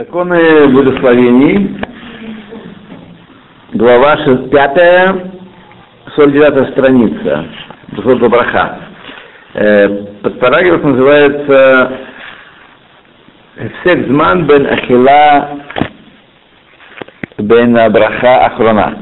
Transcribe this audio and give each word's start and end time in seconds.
Законы 0.00 0.66
благословений, 0.68 1.76
глава 3.74 4.16
5, 4.16 5.14
49 6.16 6.70
страница, 6.70 7.44
Бухот 7.88 8.18
Браха. 8.30 8.78
Э, 9.52 9.88
под 10.22 10.40
параграф 10.40 10.82
называется 10.84 11.98
Сексман 13.84 14.46
бен 14.46 14.66
Ахила 14.68 15.50
бен 17.36 17.74
Браха 17.92 18.46
Ахрона. 18.46 18.96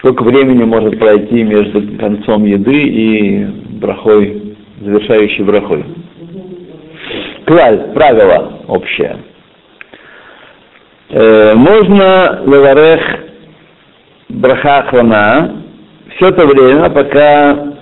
Сколько 0.00 0.24
времени 0.24 0.64
может 0.64 0.98
пройти 0.98 1.44
между 1.44 1.96
концом 1.96 2.44
еды 2.44 2.76
и 2.78 3.44
брахой, 3.80 4.54
завершающей 4.82 5.42
брахой? 5.44 5.82
Клаль, 7.46 7.94
правило 7.94 8.60
общее. 8.68 9.31
Э, 11.14 11.52
можно 11.54 12.40
лаварех 12.46 13.02
браха 14.30 14.78
охрана 14.78 15.62
все 16.16 16.30
то 16.30 16.46
время, 16.46 16.88
пока 16.88 17.74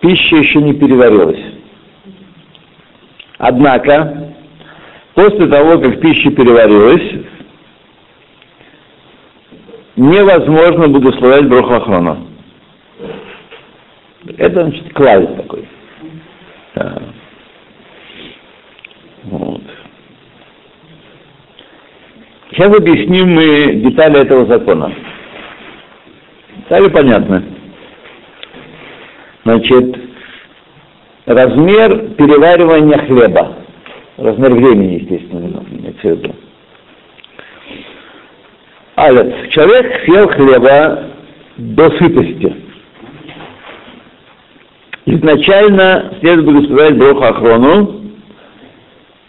пища 0.00 0.36
еще 0.36 0.62
не 0.62 0.72
переварилась. 0.72 1.42
Однако, 3.36 4.32
после 5.14 5.48
того, 5.48 5.80
как 5.80 6.00
пища 6.00 6.30
переварилась, 6.30 7.26
невозможно 9.96 10.88
благословлять 10.88 11.48
браху 11.50 11.74
охрана. 11.74 12.26
Это, 14.38 14.62
значит, 14.62 14.94
клавиш 14.94 15.28
такой. 15.36 15.68
Вот. 19.24 19.62
Сейчас 22.52 22.76
объясним 22.76 23.34
мы 23.34 23.76
детали 23.76 24.20
этого 24.20 24.44
закона. 24.44 24.94
Детали 26.58 26.88
понятны. 26.88 27.42
Значит, 29.44 29.96
размер 31.24 32.10
переваривания 32.10 32.98
хлеба. 33.06 33.56
Размер 34.18 34.52
времени, 34.52 35.00
естественно, 35.00 35.64
имеется 35.70 36.00
в 36.00 36.10
виду. 36.10 36.34
Алец. 38.96 39.48
Человек 39.50 40.04
съел 40.04 40.28
хлеба 40.28 41.04
до 41.56 41.90
сытости. 41.92 42.54
Изначально 45.06 46.14
следует 46.20 46.44
благословлять 46.44 46.98
Броху 46.98 47.24
Ахрону, 47.24 48.02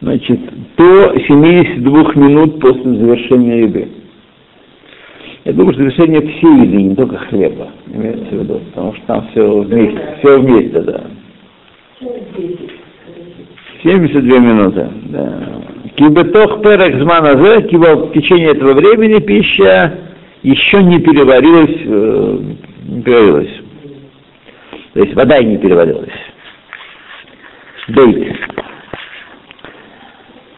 значит, 0.01 0.39
до 0.77 1.13
72 1.27 2.13
минут 2.15 2.59
после 2.59 2.91
завершения 2.91 3.61
еды. 3.61 3.87
Я 5.45 5.53
думаю, 5.53 5.73
что 5.73 5.83
завершение 5.83 6.21
всей 6.21 6.65
еды, 6.65 6.81
не 6.81 6.95
только 6.95 7.17
хлеба, 7.17 7.69
имеется 7.93 8.25
в 8.25 8.39
виду, 8.39 8.61
потому 8.69 8.93
что 8.93 9.05
там 9.07 9.27
все 9.31 9.61
вместе, 9.61 10.17
все 10.19 10.39
вместе, 10.39 10.81
да. 10.81 11.03
72 13.83 14.39
минуты, 14.39 14.87
да. 15.09 15.43
Кибетох 15.95 16.61
перек 16.61 17.01
зманазе, 17.01 17.67
киба 17.67 17.95
в 17.95 18.13
течение 18.13 18.51
этого 18.51 18.73
времени 18.73 19.19
пища 19.19 19.99
еще 20.41 20.81
не 20.81 20.99
переварилась, 20.99 21.81
э, 21.83 22.39
не 22.87 23.01
переварилась. 23.01 23.61
То 24.93 24.99
есть 25.01 25.13
вода 25.15 25.37
и 25.37 25.45
не 25.45 25.57
переварилась. 25.57 26.09
Бейт. 27.89 28.42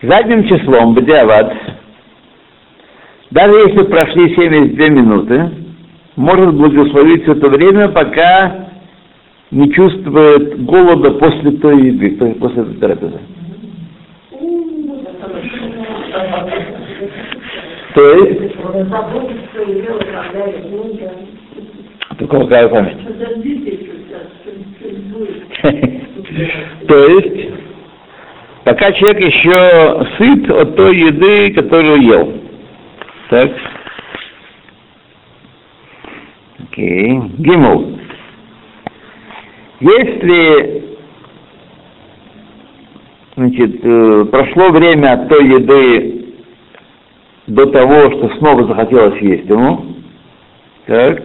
Задним 0.07 0.47
числом, 0.47 0.93
бдиават, 0.93 1.51
даже 3.31 3.55
если 3.55 3.83
прошли 3.85 4.35
72 4.35 4.89
минуты, 4.89 5.49
может 6.15 6.53
благословить 6.53 7.27
это 7.27 7.49
время, 7.49 7.89
пока 7.89 8.67
не 9.49 9.71
чувствует 9.73 10.63
голода 10.63 11.11
после 11.11 11.51
той 11.53 11.87
еды, 11.87 12.35
после 12.35 12.61
этой 12.61 12.75
трапезы. 12.75 13.19
То 17.95 18.15
есть... 18.15 18.55
Только 22.19 22.39
какая 22.41 22.67
память? 22.69 22.97
То 26.87 26.95
есть, 27.07 27.64
пока 28.65 28.91
человек 28.91 29.23
еще 29.23 30.05
сыт 30.17 30.49
от 30.49 30.75
той 30.75 30.97
еды, 30.97 31.53
которую 31.53 32.01
ел. 32.01 32.41
Так. 33.29 33.51
Окей. 36.59 37.21
Гимл. 37.37 37.99
Если 39.79 40.83
значит, 43.35 43.79
э, 43.83 44.25
прошло 44.31 44.69
время 44.71 45.13
от 45.13 45.29
той 45.29 45.45
еды 45.45 46.35
до 47.47 47.67
того, 47.67 48.11
что 48.11 48.29
снова 48.37 48.65
захотелось 48.65 49.21
есть 49.21 49.47
ему, 49.47 49.97
так, 50.87 51.21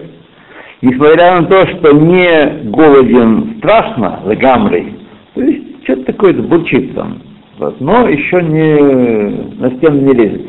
несмотря 0.83 1.41
на 1.41 1.47
то, 1.47 1.67
что 1.69 1.93
не 1.93 2.71
голоден 2.71 3.57
страшно, 3.59 4.21
лагамрой, 4.25 4.95
то 5.35 5.41
есть 5.43 5.85
что-то 5.85 6.05
такое-то 6.05 6.43
бурчит 6.43 6.95
там, 6.95 7.23
вот, 7.61 7.79
но 7.79 8.09
еще 8.09 8.43
не 8.43 9.61
на 9.61 9.71
стену 9.77 10.01
не 10.01 10.15
лезет. 10.15 10.47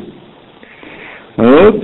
Вот. 1.35 1.83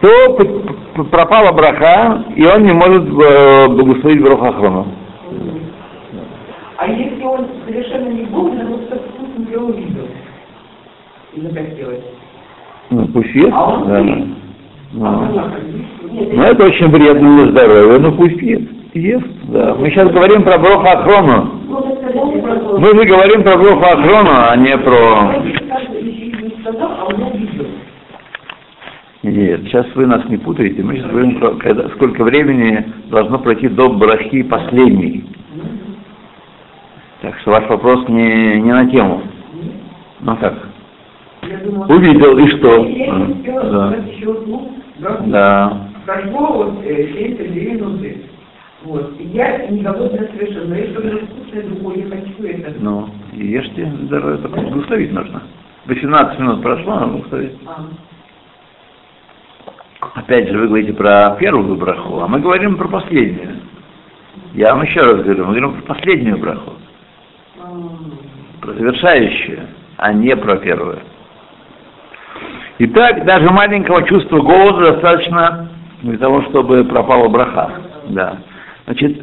То 0.00 1.04
пропала 1.10 1.50
браха, 1.50 2.26
и 2.36 2.44
он 2.46 2.62
не 2.62 2.72
может 2.72 3.02
э, 3.02 3.68
благословить 3.68 4.22
браху 4.22 4.44
охрану. 4.44 4.86
А 6.76 6.86
если 6.86 7.24
он 7.24 7.46
совершенно 7.66 8.08
не 8.10 8.24
голоден, 8.26 8.70
но 8.70 8.78
что 8.86 8.96
вкусно 8.98 9.52
его 9.52 9.66
увидел 9.66 10.06
и 11.34 11.40
захотелось? 11.40 12.04
Ну, 12.90 13.08
пусть 13.08 13.34
ест. 13.34 13.50
А 13.52 13.64
он 13.64 13.88
да. 13.88 13.98
ест. 13.98 14.28
Ну. 14.92 15.26
Нет, 16.12 16.28
Ну, 16.34 16.42
это 16.42 16.66
очень 16.66 16.88
вредно 16.88 17.36
для 17.36 17.52
здоровья, 17.52 17.98
ну 17.98 18.12
пусть 18.12 18.40
ест. 18.40 18.70
Ест, 18.94 19.26
да. 19.48 19.74
Мы 19.74 19.90
сейчас 19.90 20.08
говорим 20.10 20.44
про 20.44 20.56
броху 20.56 20.86
Мы 22.80 22.96
же 22.96 23.04
говорим 23.04 23.42
про 23.42 23.58
броху 23.58 23.84
охрану, 23.84 24.30
а 24.32 24.56
не 24.56 24.78
про... 24.78 25.44
Нет, 29.22 29.60
сейчас 29.64 29.86
вы 29.94 30.06
нас 30.06 30.24
не 30.30 30.38
путаете, 30.38 30.82
мы 30.82 30.96
сейчас 30.96 31.10
говорим 31.10 31.38
про 31.38 31.50
когда, 31.56 31.90
сколько 31.90 32.24
времени 32.24 32.90
должно 33.10 33.38
пройти 33.38 33.68
до 33.68 33.90
брахи 33.90 34.42
последней. 34.44 35.26
Так 37.20 37.38
что 37.40 37.50
ваш 37.50 37.68
вопрос 37.68 38.08
не, 38.08 38.62
не 38.62 38.72
на 38.72 38.90
тему. 38.90 39.24
Ну 40.20 40.36
как? 40.38 40.54
Увидел, 41.86 42.38
и 42.38 42.48
что? 42.48 42.88
Да. 43.66 45.20
Да. 45.26 45.90
Вот 48.84 49.14
72 49.16 49.16
минуты. 49.16 49.16
Вот. 49.16 49.20
И 49.20 49.24
я 49.24 49.66
не 49.66 49.82
голодная 49.82 50.28
совершенно. 50.28 50.68
Но 50.68 50.74
я 50.76 50.90
что-то 50.90 51.26
вкусное 51.26 51.62
другое, 51.62 51.96
я 51.96 52.04
хочу 52.08 52.44
это. 52.44 52.74
Ну, 52.80 53.08
ешьте 53.32 53.92
здоровье, 54.02 54.38
только 54.38 54.60
благословить 54.60 55.12
нужно. 55.12 55.42
18 55.86 56.38
минут 56.38 56.62
прошло, 56.62 56.94
надо 56.94 57.12
благословить. 57.12 57.58
А, 57.66 57.86
Опять 60.14 60.48
же, 60.48 60.58
вы 60.58 60.66
говорите 60.66 60.92
про 60.94 61.36
первую 61.38 61.76
браху, 61.76 62.20
а 62.20 62.28
мы 62.28 62.40
говорим 62.40 62.76
про 62.76 62.88
последнюю. 62.88 63.56
Я 64.54 64.74
вам 64.74 64.82
еще 64.84 65.00
раз 65.00 65.22
говорю, 65.22 65.44
мы 65.44 65.54
говорим 65.54 65.72
про 65.74 65.94
последнюю 65.94 66.38
браху, 66.38 66.72
а, 67.60 67.68
про 68.62 68.72
завершающую, 68.72 69.60
а 69.96 70.12
не 70.12 70.34
про 70.36 70.56
первую. 70.56 71.00
Итак, 72.78 73.26
даже 73.26 73.50
маленького 73.50 74.04
чувства 74.04 74.40
голода 74.40 74.92
достаточно 74.92 75.68
для 76.02 76.16
того, 76.16 76.42
чтобы 76.44 76.82
пропала 76.84 77.28
браха. 77.28 77.72
Да. 78.08 78.38
Значит, 78.90 79.22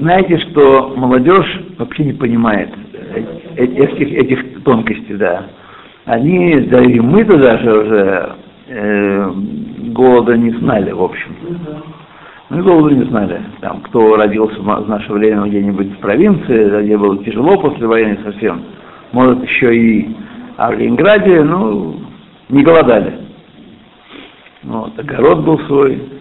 знаете, 0.00 0.36
что 0.38 0.94
молодежь 0.96 1.60
вообще 1.78 2.06
не 2.06 2.12
понимает 2.12 2.70
э- 2.92 3.22
э- 3.56 3.64
этих, 3.64 4.12
этих 4.12 4.64
тонкостей, 4.64 5.14
да. 5.14 5.44
Они, 6.06 6.56
да 6.62 6.82
и 6.82 6.98
мы-то 6.98 7.38
даже 7.38 7.72
уже 7.72 8.32
э, 8.66 9.30
голода 9.92 10.36
не 10.36 10.50
знали, 10.58 10.90
в 10.90 11.00
общем. 11.04 11.36
Мы 12.48 12.62
голода 12.64 12.92
не 12.92 13.04
знали. 13.04 13.40
Там, 13.60 13.80
кто 13.82 14.16
родился 14.16 14.60
в 14.60 14.88
наше 14.88 15.12
время 15.12 15.46
где-нибудь 15.46 15.92
в 15.92 15.98
провинции, 15.98 16.82
где 16.82 16.98
было 16.98 17.16
тяжело 17.24 17.58
после 17.58 17.86
войны 17.86 18.18
совсем, 18.24 18.62
может 19.12 19.40
еще 19.44 19.76
и 19.76 20.16
а 20.56 20.72
в 20.72 20.74
Ленинграде, 20.74 21.44
ну, 21.44 22.00
не 22.48 22.64
голодали. 22.64 23.20
Вот, 24.64 24.98
огород 24.98 25.44
был 25.44 25.60
свой. 25.60 26.19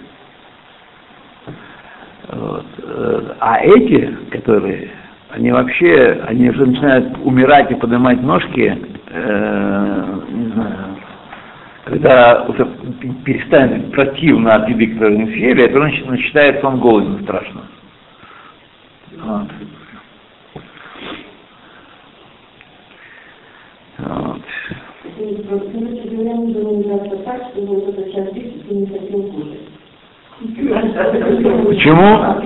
Вот. 2.31 2.65
э, 2.77 3.33
А 3.39 3.59
эти, 3.61 4.15
которые, 4.31 4.91
они 5.29 5.51
вообще, 5.51 6.21
они 6.27 6.49
уже 6.49 6.65
начинают 6.65 7.17
умирать 7.23 7.71
и 7.71 7.75
поднимать 7.75 8.21
ножки 8.21 8.77
э, 9.07 10.19
не 10.29 10.49
знаю, 10.51 10.95
когда 11.85 12.43
уже 12.43 12.65
перестанет 13.25 13.91
противно 13.91 14.55
от 14.55 14.69
еды, 14.69 14.93
которую 14.93 15.25
не 15.25 15.31
съели, 15.31 15.63
это 15.63 15.79
значит, 15.79 16.07
начинает 16.07 16.63
он 16.63 16.79
голоден 16.79 17.23
страшно. 17.23 17.61
Вот. 19.17 19.47
Вот. 23.97 24.41
Почему? 30.39 32.39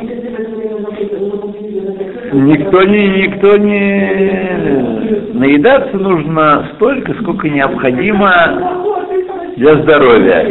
Никто 2.33 2.83
не, 2.83 3.07
никто 3.07 3.57
не... 3.57 5.33
Наедаться 5.33 5.97
нужно 5.97 6.69
столько, 6.75 7.13
сколько 7.21 7.49
необходимо 7.49 8.31
для 9.57 9.75
здоровья. 9.75 10.43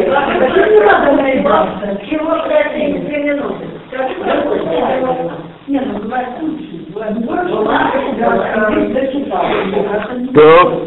То 10.33 10.87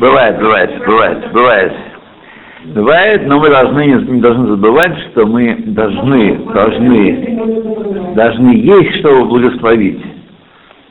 бывает, 0.00 0.40
бывает, 0.40 0.70
бывает, 0.84 1.32
бывает. 1.32 1.72
Бывает, 2.64 3.26
но 3.26 3.38
мы 3.40 3.48
должны 3.48 3.86
не, 3.86 4.20
должны 4.20 4.48
забывать, 4.48 4.92
что 5.10 5.26
мы 5.26 5.54
должны, 5.66 6.34
должны, 6.52 8.14
должны 8.14 8.50
есть, 8.50 9.00
чтобы 9.00 9.24
благословить. 9.24 10.00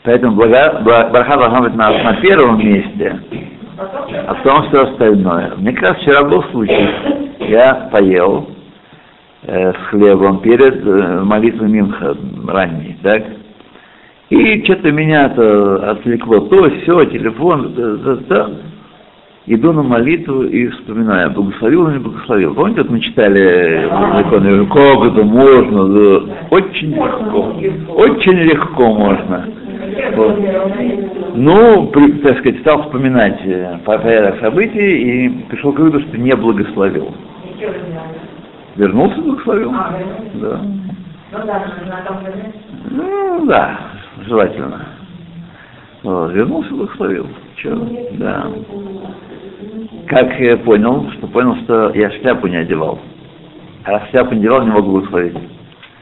Поэтому 0.04 0.36
блага, 0.36 0.82
браха 0.82 1.38
должна 1.38 1.62
быть 1.62 1.76
на, 1.76 1.92
на 1.92 2.14
первом 2.22 2.58
месте, 2.58 3.20
а 3.78 4.34
потом 4.34 4.68
все 4.70 4.82
остальное. 4.82 5.54
Мне 5.58 5.74
как 5.74 5.90
раз 5.90 5.98
вчера 5.98 6.24
был 6.24 6.44
случай. 6.46 6.90
Я 7.48 7.90
поел 7.92 8.50
э, 9.44 9.72
с 9.72 9.78
хлебом 9.90 10.40
перед 10.40 10.86
э, 10.86 11.22
молитвой 11.24 11.70
Минха 11.70 12.18
ранней, 12.48 12.98
так? 13.04 13.24
И 14.30 14.64
что-то 14.64 14.92
меня-то 14.92 15.92
отвлекло, 15.92 16.40
то, 16.40 16.70
все, 16.82 17.06
телефон, 17.06 17.74
то, 17.74 17.98
то, 17.98 18.18
то 18.18 18.52
иду 19.50 19.74
на 19.74 19.82
молитву 19.82 20.44
и 20.44 20.68
вспоминаю, 20.68 21.32
благословил 21.32 21.88
или 21.88 21.98
не 21.98 22.04
благословил. 22.04 22.54
Помните, 22.54 22.82
вот 22.82 22.92
мы 22.92 23.00
читали 23.00 23.90
законы, 24.16 24.66
как 24.68 25.12
это 25.12 25.26
можно, 25.26 25.88
да, 25.88 26.34
очень 26.52 26.94
легко, 26.94 27.56
очень 27.96 28.38
легко 28.42 28.94
можно. 28.94 29.48
Вот. 30.16 30.40
Ну, 31.36 31.88
при, 31.88 32.12
так 32.20 32.38
сказать, 32.40 32.60
стал 32.62 32.84
вспоминать 32.84 33.40
э, 33.44 33.80
порядок 33.86 34.40
событий 34.40 35.26
и 35.26 35.30
пришел 35.50 35.74
к 35.74 35.80
выводу, 35.80 36.00
что 36.02 36.18
не 36.18 36.36
благословил. 36.36 37.12
Вернулся, 38.76 39.20
благословил. 39.20 39.72
Да. 39.72 40.62
Ну 42.92 43.46
да, 43.48 43.80
желательно. 44.28 44.86
Вот, 46.04 46.34
вернулся, 46.34 46.72
благословил. 46.72 47.28
Че? 47.56 47.76
Да. 48.14 48.48
Как 50.08 50.40
я 50.40 50.58
понял, 50.58 51.12
что 51.12 51.28
понял, 51.28 51.56
что 51.64 51.92
я 51.94 52.10
шляпу 52.12 52.48
не 52.48 52.58
одевал. 52.58 53.00
А 53.84 53.92
раз 53.92 54.10
шляпу 54.10 54.34
не 54.34 54.40
одевал, 54.42 54.64
не 54.64 54.72
могу 54.72 54.92
благословить. 54.92 55.38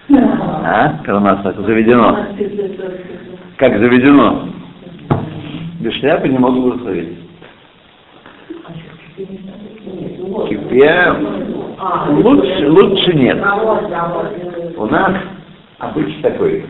А? 0.09 0.99
Как 1.03 1.15
у 1.15 1.19
нас 1.19 1.41
так 1.43 1.59
заведено. 1.65 2.27
Как 3.57 3.77
заведено. 3.79 4.49
Без 5.79 5.93
шляпы 5.95 6.27
не 6.27 6.37
могу 6.37 6.61
благословить. 6.61 7.17
Я... 10.71 11.17
Лучше, 12.09 12.69
лучше 12.69 13.13
нет. 13.13 13.37
У 14.75 14.85
нас 14.85 15.13
обычай 15.79 16.21
такой. 16.21 16.65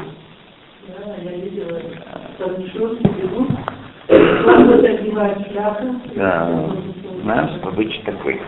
Да, 6.16 6.50
у 7.22 7.28
нас 7.28 7.52
обычай 7.64 8.02
такой. 8.04 8.40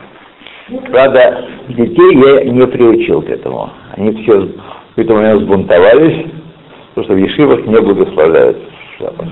Правда, 0.92 1.46
детей 1.70 2.16
я 2.16 2.46
не 2.46 2.68
приучил 2.68 3.22
к 3.22 3.30
этому. 3.30 3.70
Они 3.98 4.12
все 4.22 4.48
к 4.96 5.00
этому 5.00 5.20
меня 5.20 5.38
сбунтовались, 5.38 6.26
потому 6.90 7.06
что 7.06 7.14
в 7.14 7.18
Ешивах 7.18 7.66
не 7.66 7.82
благословляют 7.82 8.58
в 8.58 8.98
шляпах. 8.98 9.28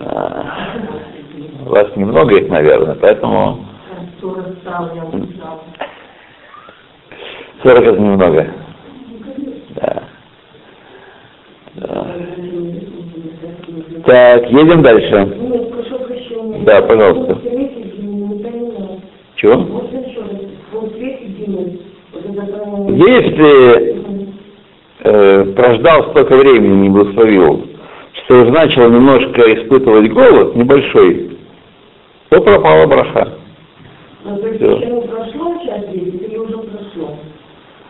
А, 0.00 0.76
у 1.66 1.68
вас 1.70 1.96
немного 1.96 2.36
их, 2.36 2.48
наверное, 2.48 2.96
поэтому... 3.00 3.64
40 7.62 7.82
это 7.84 8.00
немного. 8.00 8.46
Да. 9.76 10.02
да. 11.74 12.16
Так, 14.10 14.50
едем 14.50 14.82
дальше. 14.82 15.38
Да, 16.64 16.82
пожалуйста. 16.82 17.38
Чего? 19.36 19.84
Если 22.88 24.02
э, 25.04 25.44
прождал 25.54 26.10
столько 26.10 26.36
времени, 26.38 26.74
не 26.82 26.88
благословил, 26.88 27.68
что 28.24 28.40
уже 28.42 28.50
начал 28.50 28.90
немножко 28.90 29.42
испытывать 29.54 30.10
голод, 30.10 30.56
небольшой, 30.56 31.38
то 32.30 32.40
пропала 32.40 32.88
браха. 32.88 33.34
Ну, 34.24 34.38
то 34.38 34.48
есть 34.48 34.60
еще 34.60 35.02
прошло 35.02 35.54
час 35.64 35.84
или 35.92 36.36
уже 36.36 36.58
прошло? 36.58 37.16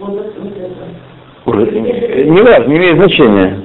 Вот, 0.00 0.34
вот 1.46 1.54
Уже, 1.54 1.70
не 1.70 2.42
важно, 2.42 2.68
не 2.68 2.76
имеет 2.76 2.96
значения. 2.96 3.62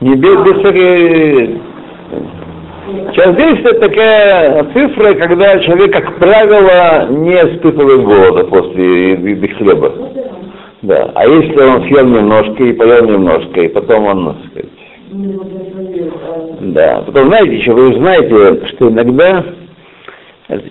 Не 0.00 0.16
без, 0.16 0.36
без 0.42 0.58
всякой... 0.58 1.60
Час 3.14 3.36
10 3.36 3.60
это 3.60 3.80
такая 3.80 4.64
цифра, 4.74 5.14
когда 5.14 5.58
человек, 5.60 5.92
как 5.92 6.18
правило, 6.18 7.08
не 7.10 7.32
испытывает 7.32 8.02
голода 8.02 8.44
после 8.44 9.12
еды 9.12 9.48
хлеба. 9.48 9.92
Да. 10.82 11.10
А 11.14 11.26
если 11.26 11.62
он 11.62 11.84
съел 11.84 12.06
немножко 12.06 12.62
и 12.64 12.72
поел 12.72 13.06
немножко, 13.06 13.60
и 13.60 13.68
потом 13.68 14.04
он, 14.06 14.26
так 14.26 14.46
сказать, 14.50 14.70
да. 16.60 17.02
Потом, 17.06 17.28
знаете, 17.28 17.56
еще 17.56 17.72
вы 17.72 17.94
знаете, 17.94 18.66
что 18.68 18.88
иногда 18.88 19.44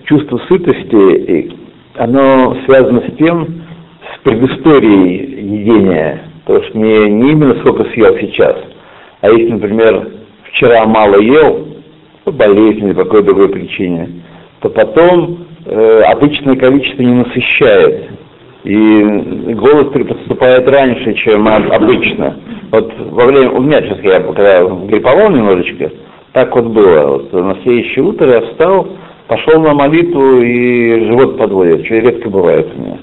чувство 0.04 0.40
сытости, 0.48 1.52
оно 1.96 2.56
связано 2.66 3.02
с 3.08 3.16
тем, 3.16 3.62
с 4.14 4.18
предысторией 4.22 5.60
едения. 5.60 6.22
То 6.46 6.62
что 6.62 6.78
не, 6.78 7.08
не 7.08 7.32
именно 7.32 7.54
сколько 7.60 7.84
съел 7.92 8.16
сейчас, 8.18 8.56
а 9.20 9.30
если, 9.30 9.52
например, 9.52 10.08
вчера 10.50 10.84
мало 10.86 11.20
ел, 11.20 11.71
по 12.24 12.32
болезни 12.32 12.92
по 12.92 13.04
какой-то 13.04 13.26
другой 13.26 13.48
причине, 13.48 14.22
то 14.60 14.68
потом 14.68 15.46
э, 15.66 16.02
обычное 16.02 16.56
количество 16.56 17.02
не 17.02 17.14
насыщает. 17.14 18.10
И 18.64 19.02
голод 19.54 19.92
подступает 19.92 20.68
раньше, 20.68 21.14
чем 21.14 21.48
обычно. 21.48 22.36
Вот 22.70 22.92
во 23.10 23.26
время, 23.26 23.50
у 23.50 23.60
меня 23.60 23.82
сейчас 23.82 23.98
я 24.04 24.20
когда 24.20 24.64
грипповал 24.64 25.30
немножечко, 25.30 25.90
так 26.32 26.54
вот 26.54 26.66
было. 26.66 27.18
Вот 27.18 27.32
на 27.32 27.56
следующее 27.62 28.04
утро 28.04 28.30
я 28.30 28.40
встал, 28.42 28.86
пошел 29.26 29.60
на 29.60 29.74
молитву 29.74 30.40
и 30.40 31.06
живот 31.06 31.38
подводит, 31.38 31.84
что 31.86 31.96
редко 31.96 32.30
бывает 32.30 32.68
у 32.76 32.80
меня. 32.80 32.98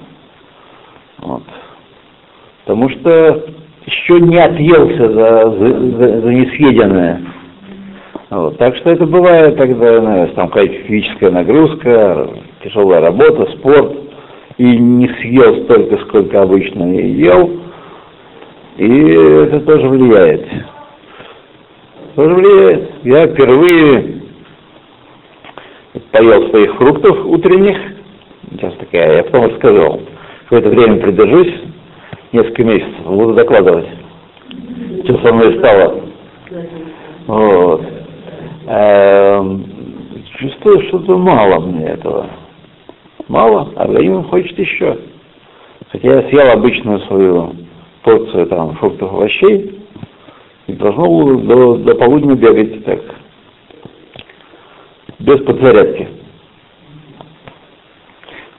Вот. 1.17 1.43
Потому 2.63 2.89
что 2.91 3.43
еще 3.85 4.19
не 4.21 4.37
отъелся 4.37 5.11
за, 5.11 5.51
за, 5.51 6.21
за 6.21 6.33
несъеденное. 6.33 7.21
Вот. 8.29 8.57
Так 8.57 8.75
что 8.77 8.91
это 8.91 9.05
бывает, 9.05 9.57
когда 9.57 9.99
знаешь, 9.99 10.31
там 10.35 10.49
какая-то 10.49 10.83
физическая 10.83 11.31
нагрузка, 11.31 12.29
тяжелая 12.63 13.01
работа, 13.01 13.51
спорт, 13.57 13.97
и 14.57 14.77
не 14.77 15.07
съел 15.07 15.63
столько, 15.63 15.97
сколько 16.05 16.41
обычно 16.41 16.83
ел, 16.95 17.59
и 18.77 19.11
это 19.11 19.61
тоже 19.61 19.87
влияет. 19.87 20.47
Тоже 22.15 22.35
влияет. 22.35 22.91
Я 23.03 23.27
впервые 23.27 24.21
поел 26.11 26.49
своих 26.49 26.75
фруктов 26.75 27.25
утренних, 27.25 27.77
сейчас 28.51 28.73
такая, 28.75 29.17
я 29.17 29.23
потом 29.23 29.45
рассказал, 29.45 30.01
это 30.51 30.69
время 30.69 30.97
придержусь, 30.97 31.53
несколько 32.31 32.63
месяцев, 32.63 33.05
буду 33.05 33.33
докладывать, 33.33 33.87
что 35.05 35.17
со 35.25 35.33
мной 35.33 35.57
стало. 35.57 36.01
Вот. 37.27 37.98
Эм, 38.71 39.65
чувствую, 40.37 40.87
что-то 40.89 41.17
мало 41.17 41.59
мне 41.59 41.85
этого. 41.85 42.29
Мало, 43.27 43.73
а 43.75 43.85
организм 43.85 44.29
хочет 44.29 44.59
еще. 44.59 44.95
Хотя 45.91 46.21
я 46.21 46.29
съел 46.29 46.51
обычную 46.51 46.99
свою 46.99 47.55
порцию 48.03 48.45
там 48.45 48.75
фруктов, 48.75 49.11
овощей, 49.11 49.83
и 50.67 50.73
должно 50.73 51.03
было 51.03 51.37
до, 51.39 51.77
до 51.77 51.95
полудня 51.95 52.35
бегать 52.35 52.85
так. 52.85 52.99
без 55.17 55.41
подзарядки. 55.41 56.07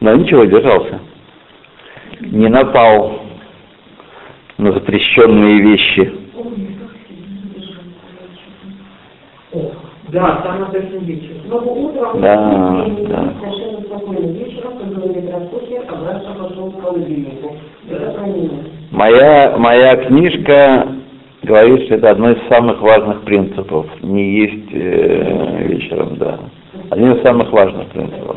Но 0.00 0.16
ничего, 0.16 0.44
держался. 0.44 0.98
Не 2.18 2.48
напал 2.48 3.22
на 4.58 4.72
запрещенные 4.72 5.60
вещи. 5.60 6.20
Да, 10.12 10.40
там 10.42 10.64
обычно 10.64 10.96
вечер. 11.04 11.36
Но 11.46 11.58
утром 11.58 12.20
Да, 12.20 12.36
да. 13.08 13.34
совершенно 13.40 13.80
спокойно. 13.82 14.26
Вечером, 14.32 14.72
когда 14.78 15.02
он 15.02 15.42
распухнет, 15.42 15.88
обратно 15.88 16.34
пошел 16.34 16.70
к 16.70 16.82
холодильнику. 16.82 17.56
Это 17.88 18.14
хранение. 18.14 18.64
Моя, 18.90 19.54
моя 19.56 19.96
книжка 19.96 20.88
говорит, 21.42 21.84
что 21.84 21.94
это 21.94 22.10
одно 22.10 22.30
из 22.30 22.48
самых 22.48 22.80
важных 22.80 23.22
принципов. 23.22 23.86
Не 24.02 24.40
есть 24.40 24.68
э, 24.72 25.66
вечером, 25.66 26.16
да. 26.16 26.38
Один 26.90 27.12
из 27.12 27.22
самых 27.22 27.52
важных 27.52 27.86
принципов. 27.88 28.36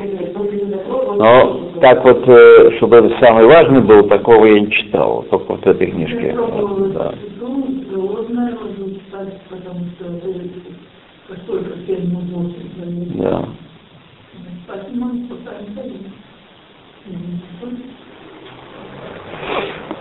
Но 1.18 1.72
так 1.82 2.04
вот, 2.04 2.24
э, 2.28 2.72
чтобы 2.78 2.98
это 2.98 3.18
самый 3.20 3.46
важный 3.46 3.82
был, 3.82 4.08
такого 4.08 4.46
я 4.46 4.60
не 4.60 4.72
читал, 4.72 5.26
только 5.30 5.54
вот 5.54 5.66
в 5.66 5.68
этой 5.68 5.88
книжке. 5.88 6.36
Да. 6.94 7.14
Да. 13.24 13.46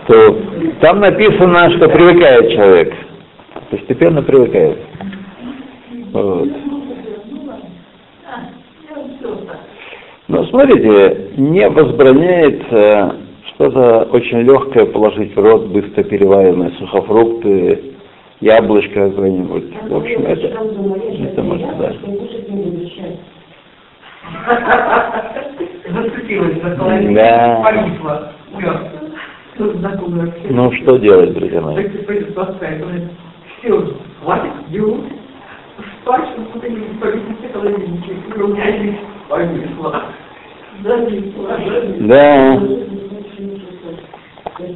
То 0.07 0.37
там 0.81 0.99
написано, 0.99 1.71
что 1.71 1.87
привыкает 1.87 2.51
человек. 2.51 2.93
Постепенно 3.71 4.21
привыкает. 4.21 4.77
Вот. 6.11 6.49
Но 10.27 10.45
смотрите, 10.47 11.31
не 11.37 11.69
возбраняется 11.69 13.15
что-то 13.53 14.09
очень 14.11 14.41
легкое 14.41 14.85
положить 14.85 15.33
в 15.35 15.39
рот, 15.39 15.67
быстро 15.67 16.03
переваренные 16.03 16.71
сухофрукты, 16.71 17.93
яблочко 18.43 19.09
какое-нибудь. 19.09 19.73
В 19.89 19.95
общем, 19.95 20.25
это, 20.25 20.47
это 21.23 21.43
может, 21.43 21.77
да. 21.77 21.93
Зацепилась 25.89 26.61
за 26.61 26.75
половину, 26.75 27.15
Да. 27.15 27.61
повисла. 27.63 28.31
Ну, 30.49 30.71
что 30.73 30.97
делать, 30.97 31.33
друзья 31.33 31.61
мои? 31.61 31.87
Все, 33.59 33.87
хватит. 34.23 34.51
Спать, 36.01 36.27
не 36.37 36.45
у 38.43 38.47
меня 38.47 38.71
здесь 38.77 38.95
повисла. 39.29 40.03
Да. 41.99 42.59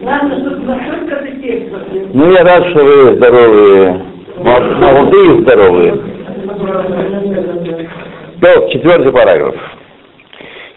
Надо, 0.02 0.40
чтобы 0.40 0.58
настолько 0.66 1.16
ты 1.18 1.42
текст 1.42 1.72
Ну, 2.14 2.32
я 2.32 2.44
рад, 2.44 2.66
что 2.70 2.84
вы 2.84 3.16
здоровые, 3.16 4.02
мол- 4.38 4.76
молодые 4.80 5.38
и 5.38 5.42
здоровые. 5.42 5.94
То, 8.41 8.70
четвертый 8.70 9.12
параграф. 9.12 9.56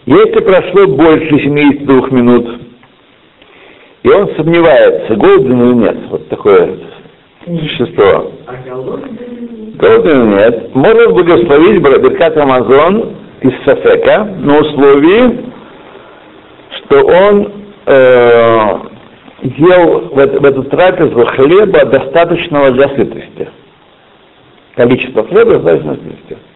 Если 0.05 0.39
прошло 0.39 0.87
больше 0.87 1.29
72 1.29 2.07
минут, 2.09 2.61
и 4.01 4.09
он 4.09 4.35
сомневается, 4.35 5.15
голоден 5.15 5.61
или 5.61 5.73
нет, 5.75 5.97
вот 6.09 6.27
такое 6.29 6.75
существо, 7.45 8.31
А 8.47 8.53
голоден 9.75 10.21
или 10.23 10.37
нет, 10.37 10.75
может 10.75 11.13
благословить 11.13 11.81
Беркат 11.83 12.35
Амазон 12.37 13.15
из 13.41 13.53
Сафека 13.63 14.25
на 14.39 14.57
условии, 14.57 15.51
что 16.77 17.05
он 17.05 17.53
э, 17.85 18.79
ел 19.43 19.99
в, 20.09 20.15
в 20.15 20.45
эту 20.45 20.63
трапезу 20.63 21.25
хлеба 21.27 21.85
достаточного 21.85 22.71
для 22.71 22.89
сытости. 22.89 23.49
Количество 24.75 25.27
хлеба 25.27 25.59
достаточно 25.59 25.93
для 25.93 26.11
сытости. 26.11 26.50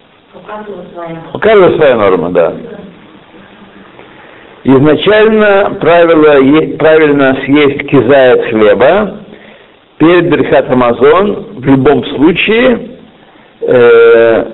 У 1.34 1.40
каждого 1.40 1.76
своя 1.78 1.96
норма, 1.96 2.30
да. 2.32 2.54
Изначально 4.64 5.78
правило 5.80 6.78
правильно 6.78 7.38
съесть 7.46 7.88
кизает 7.88 8.46
хлеба 8.50 9.20
перед 10.00 10.30
Берхат 10.30 10.70
Амазон 10.72 11.60
в 11.60 11.66
любом 11.66 12.04
случае, 12.06 12.80
э, 13.62 14.46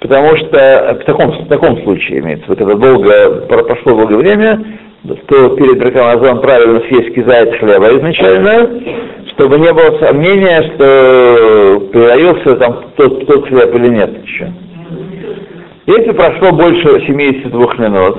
потому 0.00 0.36
что 0.36 0.98
в 1.00 1.04
таком, 1.04 1.30
в 1.32 1.48
таком 1.48 1.82
случае 1.82 2.20
имеется, 2.20 2.46
вот 2.48 2.60
это 2.60 2.74
долго, 2.74 3.46
про- 3.46 3.64
прошло 3.64 3.94
долгое 3.94 4.16
время, 4.16 4.64
то 5.28 5.50
перед 5.56 5.78
Берхат 5.78 6.14
Амазон 6.14 6.40
правильно 6.40 6.80
съесть 6.88 7.14
кизает 7.14 7.54
хлеба 7.58 7.88
изначально, 7.98 8.70
чтобы 9.34 9.58
не 9.58 9.72
было 9.72 9.98
сомнения, 9.98 10.62
что 10.74 11.88
переварился 11.92 12.56
там 12.56 12.84
тот, 12.96 13.26
тот 13.26 13.48
хлеб 13.48 13.74
или 13.74 13.88
нет 13.88 14.24
еще. 14.24 14.52
Если 15.86 16.12
прошло 16.12 16.52
больше 16.52 17.06
72 17.06 17.74
минут, 17.74 18.18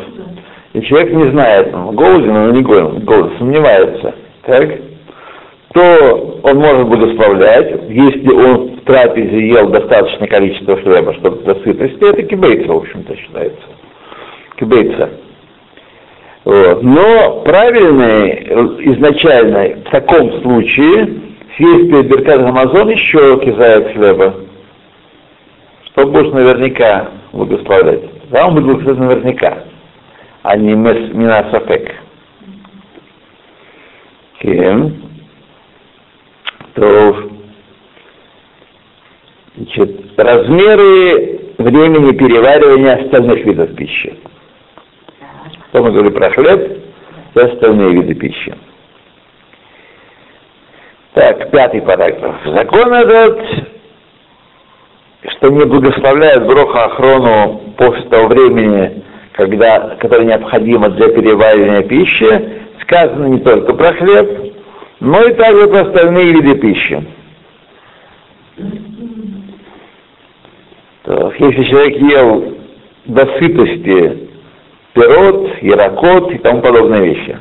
и 0.73 0.81
человек 0.81 1.13
не 1.13 1.31
знает, 1.31 1.73
он 1.73 1.95
голоден 1.95 2.49
или 2.49 2.57
не 2.57 2.61
голоден, 2.61 3.05
голоден, 3.05 3.37
сомневается, 3.37 4.15
так, 4.45 4.69
то 5.73 6.39
он 6.43 6.57
может 6.57 6.87
благословлять, 6.87 7.71
если 7.89 8.31
он 8.31 8.75
в 8.75 8.81
трапезе 8.81 9.47
ел 9.47 9.69
достаточное 9.69 10.27
количество 10.27 10.77
хлеба, 10.77 11.13
чтобы 11.15 11.43
до 11.43 11.55
сытости, 11.63 12.03
это 12.03 12.23
кибейца, 12.23 12.71
в 12.71 12.77
общем-то, 12.77 13.15
считается. 13.15 13.63
Кибейца. 14.57 15.09
Вот. 16.45 16.83
Но 16.83 17.41
правильный 17.41 18.29
э, 18.31 18.55
изначально 18.93 19.81
в 19.81 19.89
таком 19.91 20.41
случае 20.41 21.21
съесть 21.55 21.89
перед 21.89 22.07
Беркат 22.07 22.41
Амазон 22.41 22.89
еще 22.89 23.39
кизает 23.39 23.93
хлеба, 23.93 24.35
чтобы 25.91 26.21
уж 26.21 26.33
наверняка 26.33 27.11
благословлять. 27.31 28.29
Да, 28.29 28.47
он 28.47 28.55
будет 28.55 28.65
благословлять 28.65 29.23
наверняка, 29.23 29.63
а 30.41 30.57
не 30.57 30.73
мес- 30.73 31.13
минасафек. 31.13 31.95
Кем? 34.41 35.01
То 36.73 37.29
значит, 39.55 40.19
размеры 40.19 41.39
времени 41.57 42.11
переваривания 42.11 42.95
остальных 42.95 43.45
видов 43.45 43.73
пищи. 43.75 44.13
То 45.73 45.81
мы 45.81 45.91
говорили 45.91 46.13
про 46.13 46.29
хлеб 46.29 46.83
и 47.33 47.39
остальные 47.39 47.93
виды 47.93 48.13
пищи. 48.13 48.53
Так, 51.15 51.49
пятый 51.49 51.81
параграф. 51.81 52.35
Закон 52.45 52.93
этот, 52.93 53.39
что 55.29 55.49
не 55.49 55.65
благословляет 55.65 56.45
Броха 56.45 56.85
Охрону 56.85 57.73
после 57.75 58.03
того 58.03 58.27
времени, 58.27 59.03
когда, 59.31 59.95
которое 59.99 60.25
необходимо 60.25 60.89
для 60.89 61.07
переваривания 61.09 61.81
пищи, 61.81 62.61
сказано 62.83 63.25
не 63.25 63.39
только 63.39 63.73
про 63.73 63.93
хлеб, 63.93 64.53
но 64.99 65.23
и 65.23 65.33
также 65.33 65.67
про 65.67 65.81
остальные 65.87 66.33
виды 66.33 66.55
пищи. 66.59 67.03
То, 71.01 71.33
если 71.39 71.63
человек 71.63 71.97
ел 71.97 72.57
до 73.05 73.25
сытости 73.39 74.22
пирот, 74.93 75.61
ярокот 75.61 76.31
и 76.31 76.37
тому 76.39 76.61
подобные 76.61 77.13
вещи, 77.13 77.37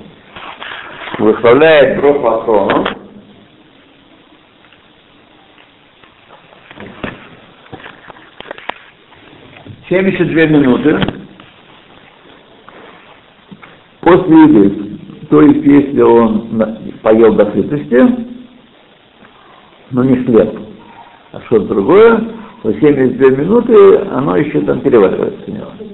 благословляет 1.18 2.00
Броху 2.00 2.26
Охрону, 2.26 2.87
Семьдесят 9.88 10.28
две 10.28 10.47
минуты 10.47 10.99
после 14.00 14.42
еды. 14.42 14.99
То 15.28 15.42
есть, 15.42 15.66
если 15.66 16.00
он 16.00 16.78
поел 17.02 17.35
до 17.35 17.50
сытости, 17.52 18.00
но 19.90 20.04
не 20.04 20.25
хлеб, 20.25 20.59
а 21.32 21.40
что-то 21.42 21.66
другое, 21.66 22.23
то 22.62 22.73
72 22.73 23.30
минуты 23.30 23.99
оно 24.11 24.37
еще 24.37 24.61
там 24.62 24.80
переваривается 24.80 25.42
у 25.47 25.50
него. 25.50 25.91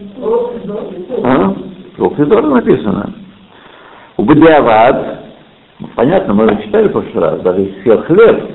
Тоже 1.98 2.26
написано. 2.26 3.12
У 4.16 4.22
Бадиавад, 4.22 5.20
понятно, 5.96 6.34
мы 6.34 6.44
уже 6.44 6.62
читали 6.62 6.88
в 6.88 6.92
прошлый 6.92 7.24
раз, 7.24 7.40
даже 7.40 7.60
если 7.60 7.82
съел 7.82 8.02
хлеб 8.04 8.50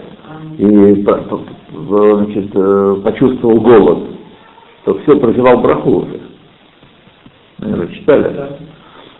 и 0.57 1.05
значит, 1.73 2.51
э, 2.55 2.95
почувствовал 3.03 3.59
голод, 3.59 3.99
то 4.85 4.97
все 4.99 5.19
прозевал 5.19 5.57
браху 5.57 5.89
уже. 5.89 6.21
Мы 7.59 7.73
уже 7.73 7.93
читали. 7.95 8.57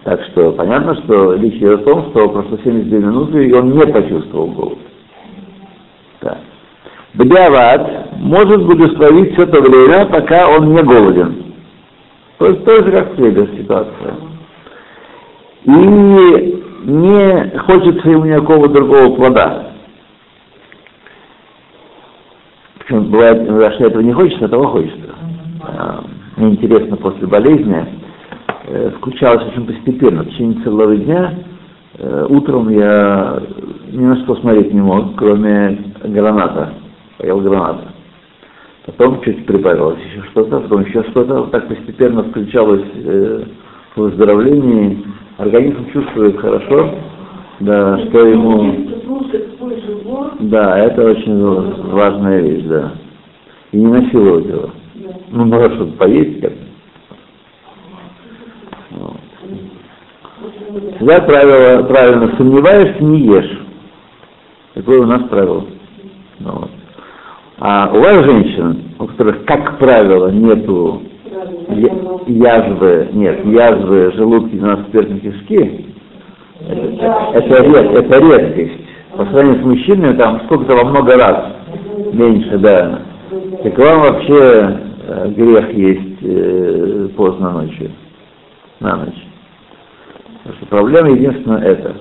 Так 0.04 0.22
что 0.32 0.52
понятно, 0.54 0.96
что 1.04 1.34
речь 1.34 1.56
идет 1.56 1.82
о 1.82 1.84
том, 1.84 2.12
что 2.12 2.30
прошло 2.30 2.58
72 2.64 3.00
минуты, 3.00 3.46
и 3.46 3.54
он 3.54 3.72
не 3.72 3.86
почувствовал 3.86 4.48
голод. 4.48 4.80
Так. 6.20 6.38
Бдиават 7.14 8.14
может 8.20 8.66
благословить 8.66 9.34
все 9.34 9.46
то 9.46 9.62
время, 9.62 10.06
пока 10.06 10.48
он 10.50 10.74
не 10.74 10.82
голоден. 10.82 11.43
То 12.38 12.48
есть 12.48 12.66
тоже 12.66 12.92
как 12.92 13.16
следует 13.16 13.56
ситуация. 13.58 14.16
И 15.66 15.72
не 16.86 17.58
хочется 17.60 18.10
ему 18.10 18.26
никакого 18.26 18.68
другого 18.68 19.16
плода. 19.16 19.74
Причем 22.80 23.06
бывает, 23.06 23.48
иногда, 23.48 23.72
что 23.74 23.86
этого 23.86 24.02
не 24.02 24.12
хочется, 24.12 24.46
а 24.46 24.50
того 24.50 24.68
хочется. 24.68 25.16
А, 25.62 26.04
Мне 26.36 26.52
интересно, 26.52 26.98
после 26.98 27.28
болезни 27.28 27.86
э, 28.66 28.92
включалось 28.98 29.48
очень 29.48 29.66
постепенно. 29.66 30.24
В 30.24 30.30
течение 30.30 30.62
целого 30.64 30.96
дня 30.98 31.34
э, 31.98 32.26
утром 32.30 32.70
я 32.70 33.42
ни 33.90 34.04
на 34.04 34.18
что 34.24 34.36
смотреть 34.36 34.74
не 34.74 34.82
мог, 34.82 35.16
кроме 35.16 35.94
граната. 36.04 36.74
Поел 37.18 37.40
граната. 37.40 37.93
Потом 38.86 39.22
чуть 39.24 39.46
прибавилось 39.46 40.00
еще 40.00 40.24
что-то, 40.32 40.60
потом 40.60 40.86
еще 40.86 41.04
что-то. 41.10 41.36
Вот 41.36 41.52
так 41.52 41.68
постепенно 41.68 42.24
включалось 42.24 42.84
э, 42.96 43.44
в. 43.96 45.04
Организм 45.38 45.92
чувствует 45.92 46.40
хорошо, 46.40 46.96
да, 47.60 47.98
что 48.06 48.28
ему... 48.28 48.88
Да, 50.42 50.78
это 50.78 51.06
очень 51.06 51.92
важная 51.92 52.42
вещь, 52.42 52.66
да. 52.66 52.94
И 53.72 53.78
не 53.78 53.88
насиловать 53.88 54.46
его. 54.46 54.70
Ну, 55.32 55.46
надо 55.46 55.74
что-то 55.74 55.94
поесть 55.94 56.42
как 56.42 56.54
вот. 58.92 59.18
Всегда 60.96 61.22
правило, 61.22 61.84
правильно, 61.84 62.36
сомневаешься, 62.38 63.04
не 63.04 63.22
ешь. 63.22 63.60
Такое 64.76 65.02
у 65.02 65.06
нас 65.06 65.24
правило. 65.30 65.66
Ну, 66.40 66.52
вот. 66.52 66.70
А 67.60 67.92
у 67.94 68.00
вас 68.00 68.26
женщин, 68.26 68.84
у 69.00 69.06
которых, 69.06 69.46
как 69.46 69.78
правило, 69.78 70.30
нету 70.30 71.04
язвы, 72.28 73.10
нет, 73.14 73.46
язвы 73.46 74.12
желудки 74.14 74.56
12 74.56 75.22
кишки, 75.22 75.86
это, 76.68 77.30
это, 77.34 77.64
ред, 77.64 77.92
это 77.92 78.20
редкость. 78.20 78.82
По 79.16 79.26
сравнению 79.26 79.62
с 79.62 79.66
мужчинами, 79.66 80.18
там 80.18 80.42
сколько-то 80.46 80.76
во 80.76 80.90
много 80.90 81.16
раз 81.16 81.54
меньше, 82.14 82.58
да. 82.58 83.02
Так 83.64 83.78
вам 83.78 84.02
вообще 84.02 84.80
э, 85.08 85.30
грех 85.36 85.74
есть 85.74 86.24
э, 86.24 87.10
поздно 87.16 87.52
ночью, 87.52 87.92
на 88.80 88.96
ночь. 88.98 89.28
Потому 90.44 90.56
что 90.58 90.66
проблема 90.68 91.10
единственная 91.12 91.62
это. 91.62 91.96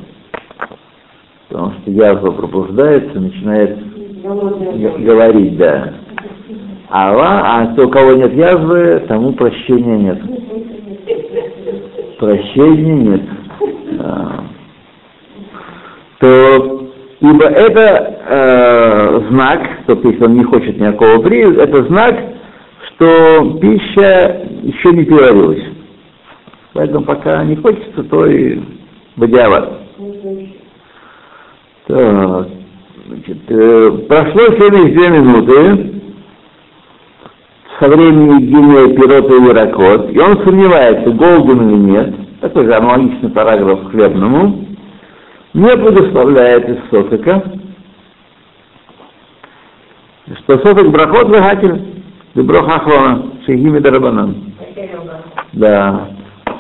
Потому 1.49 1.73
что 1.73 1.91
язва 1.91 2.31
пробуждается, 2.31 3.21
начинает 3.21 3.92
говорить, 4.23 5.57
да. 5.57 5.95
А, 6.89 7.63
а 7.63 7.75
то, 7.75 7.87
у 7.87 7.91
кого 7.91 8.13
нет 8.13 8.35
язвы, 8.35 9.03
тому 9.09 9.33
прощения 9.33 9.97
нет. 9.99 10.21
Прощения 12.19 12.95
нет. 12.95 13.23
А, 13.99 14.45
то, 16.19 16.91
ибо 17.21 17.45
это 17.45 18.19
э, 18.29 19.21
знак, 19.31 19.61
то 19.87 19.95
если 19.95 20.25
он 20.25 20.35
не 20.35 20.45
хочет 20.45 20.79
никакого 20.79 21.23
приюта, 21.23 21.63
это 21.63 21.85
знак, 21.85 22.15
что 22.89 23.59
пища 23.61 24.43
еще 24.63 24.91
не 24.91 25.05
переварилась. 25.05 25.65
Поэтому 26.75 27.05
пока 27.05 27.43
не 27.45 27.57
хочется, 27.57 28.05
то 28.05 28.27
и 28.27 28.61
бодиават. 29.17 29.81
Так, 31.87 32.49
значит, 33.13 33.39
э, 33.49 33.91
прошло 34.09 34.43
72 34.57 35.09
минуты. 35.09 36.03
Со 37.81 37.89
времени 37.89 38.43
Гинея 38.43 38.95
Пирота 38.95 39.35
и 39.35 39.51
Иракот, 39.51 40.13
и 40.13 40.19
он 40.21 40.45
сомневается, 40.45 41.11
голоден 41.11 41.69
или 41.69 41.91
нет, 41.91 42.41
такой 42.41 42.67
же 42.67 42.75
аналогичный 42.75 43.31
параграф 43.31 43.91
хлебному, 43.91 44.67
не 45.55 45.77
благословляет 45.77 46.69
из 46.69 46.79
Софика, 46.91 47.43
что 50.45 50.59
Софик 50.59 50.91
брахот 50.91 51.29
вегатель, 51.29 52.03
Деброх 52.35 52.69
Ахрона, 52.69 53.33
Шехими 53.47 53.81
Дарабанан. 53.81 54.53
Да. 55.55 56.09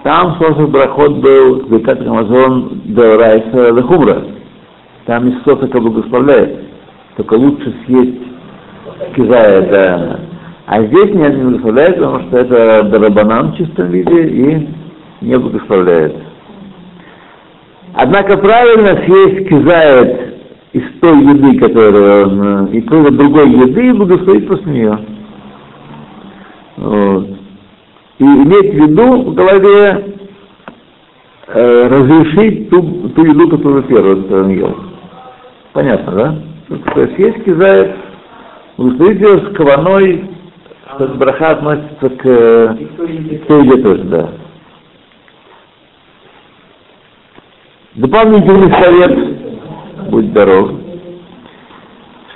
Там 0.03 0.39
Софик 0.41 0.71
брахот 0.71 1.19
был 1.19 1.67
Бекат 1.67 2.01
Рамазон 2.03 2.83
Деорайса 2.87 3.71
Лехумра. 3.71 4.32
Там 5.07 5.29
из 5.29 5.43
Софика 5.45 5.81
благословляет. 5.81 6.61
Только 7.17 7.35
лучше 7.35 7.75
съесть 7.87 8.23
кизая, 9.15 9.69
да. 9.71 10.21
А 10.67 10.83
здесь 10.85 11.13
не 11.13 11.29
благословляет, 11.29 11.97
потому 11.97 12.21
что 12.21 12.39
это 12.39 12.83
Дарабанан 12.85 13.53
в 13.53 13.57
чистом 13.57 13.91
виде 13.91 14.27
и 14.29 14.69
не 15.21 15.39
благословляет. 15.39 16.17
Однако 17.95 18.39
правильно 18.39 19.03
съесть 19.05 19.49
кизает 19.49 20.35
из 20.73 20.83
той 21.01 21.19
еды, 21.19 21.59
которую 21.59 22.27
он, 22.27 22.67
и 22.67 22.81
какой 22.81 23.11
другой 23.11 23.51
еды, 23.51 23.89
и 23.89 23.93
благословить 23.93 24.49
после 24.49 24.73
нее. 24.73 24.99
Вот. 26.77 27.29
И 28.19 28.25
иметь 28.25 28.73
в 28.73 28.77
виду 28.77 29.23
в 29.31 29.35
голове 29.35 30.15
э, 31.49 31.89
разрешить 31.89 32.71
ту, 32.71 32.83
ту 33.11 33.25
еду, 33.25 33.49
которую 33.51 33.83
первый 33.83 34.43
он 34.43 34.51
ел. 34.51 34.92
Понятно, 35.73 36.13
да? 36.13 36.37
То 36.95 37.01
есть 37.01 37.45
кизает, 37.45 37.97
благословить 38.77 39.21
ее 39.21 39.39
с 39.39 39.57
кованой, 39.57 40.31
что 40.95 41.09
браха 41.09 41.51
относится 41.53 42.11
к, 42.11 42.77
еде 43.09 43.79
тоже, 43.79 44.05
да. 44.05 44.29
Дополнительный 47.95 48.73
совет, 48.73 50.11
будь 50.11 50.27
здоров, 50.27 50.73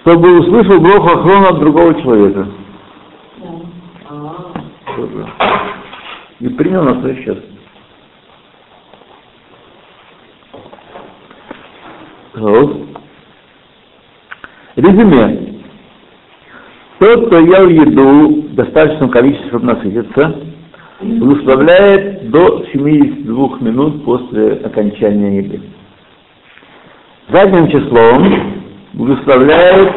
чтобы 0.01 0.39
услышал 0.41 0.81
Бог 0.81 1.07
охрану 1.07 1.49
от 1.49 1.59
другого 1.59 1.95
человека. 2.01 2.47
И 6.41 6.49
принял 6.49 6.83
на 6.85 7.01
свой. 7.01 7.43
Вот. 12.35 12.87
Резюме. 14.77 15.57
Тот, 16.99 17.27
кто 17.27 17.39
ел 17.39 17.69
еду 17.69 18.43
в 18.43 18.55
достаточном 18.55 19.11
количестве, 19.11 19.49
чтобы 19.49 19.67
насытиться, 19.67 20.37
благословляет 21.01 22.31
до 22.31 22.65
72 22.73 23.59
минут 23.61 24.05
после 24.05 24.53
окончания 24.65 25.39
еды. 25.39 25.63
Задним 27.29 27.69
числом 27.71 28.63
благословляет 28.93 29.93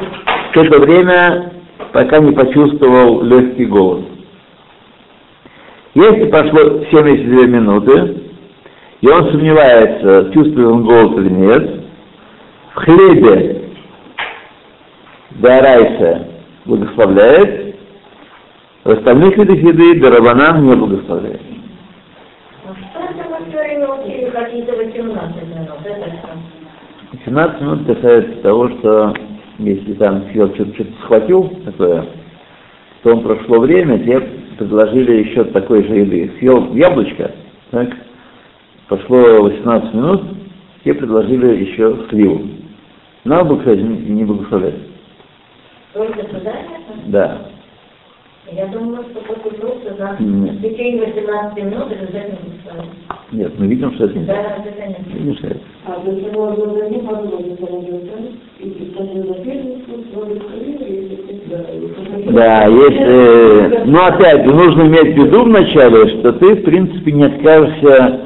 в 0.53 0.57
это 0.57 0.79
время, 0.79 1.53
пока 1.91 2.19
не 2.19 2.31
почувствовал 2.31 3.21
легкий 3.23 3.65
голод. 3.65 4.05
Если 5.93 6.25
прошло 6.25 6.85
72 6.89 7.45
минуты, 7.47 8.17
и 9.01 9.07
он 9.09 9.29
сомневается, 9.31 10.31
чувствует 10.33 10.67
он 10.67 10.83
голод 10.83 11.17
или 11.17 11.29
нет, 11.29 11.83
в 12.73 12.75
хлебе 12.75 13.58
Дарайса 15.39 16.27
благословляет, 16.65 17.75
в 18.83 18.91
остальных 18.91 19.37
видах 19.37 19.57
еды 19.57 19.99
Дарабанан 20.01 20.65
не 20.65 20.75
благословляет. 20.75 21.41
Что 22.91 22.99
это 22.99 23.23
в 23.23 23.47
истории 23.47 23.77
научили 23.77 24.29
какие-то 24.31 24.73
18 24.73 25.47
минут? 25.47 25.69
Это 25.85 26.09
что? 26.17 26.29
17 27.25 27.61
минут 27.61 27.85
касается 27.87 28.41
того, 28.41 28.69
что 28.69 29.13
если 29.59 29.93
там 29.93 30.23
съел 30.31 30.53
что-то, 30.55 30.73
что 30.73 30.85
схватил 31.03 31.49
такое, 31.65 32.05
то 33.03 33.13
он 33.13 33.23
прошло 33.23 33.59
время, 33.59 33.97
тебе 33.99 34.19
предложили 34.57 35.23
еще 35.23 35.45
такой 35.45 35.85
же 35.85 35.95
еды. 35.95 36.33
Съел 36.39 36.73
яблочко, 36.73 37.31
так, 37.71 37.89
прошло 38.89 39.43
18 39.43 39.93
минут, 39.93 40.21
тебе 40.83 40.95
предложили 40.95 41.63
еще 41.63 41.95
сливу. 42.09 42.41
Надо 43.23 43.45
бы, 43.45 43.59
кстати, 43.59 43.79
не 43.79 44.25
благословлять. 44.25 44.88
Только 45.93 46.23
туда 46.23 46.51
это? 46.51 47.07
Да. 47.07 47.37
Я 48.51 48.65
думала, 48.67 49.03
что 49.03 49.19
после 49.21 49.51
просто 49.59 49.95
за 49.95 50.23
Нет. 50.23 50.55
в 50.55 50.61
течение 50.61 51.05
18 51.05 51.63
минут 51.63 51.91
обязательно 51.91 52.39
будет 52.41 53.31
Нет, 53.31 53.59
мы 53.59 53.67
видим, 53.67 53.93
что 53.93 54.05
это 54.05 54.17
не. 54.17 54.25
Да, 54.25 54.55
обязательно. 54.57 55.13
Видим, 55.13 55.35
что 55.37 55.47
это. 55.47 55.59
А 55.85 55.99
для 55.99 56.21
чего 56.21 56.51
было 56.51 56.89
не 56.89 56.97
позволить 56.99 57.59
и 58.59 58.73
Да, 62.31 62.65
если, 62.65 63.83
ну 63.85 63.99
опять 64.03 64.45
же, 64.45 64.53
нужно 64.53 64.81
иметь 64.83 65.15
в 65.15 65.25
виду 65.25 65.43
вначале, 65.43 66.07
что 66.19 66.33
ты, 66.33 66.55
в 66.55 66.63
принципе, 66.63 67.11
не 67.11 67.25
откажешься 67.25 68.19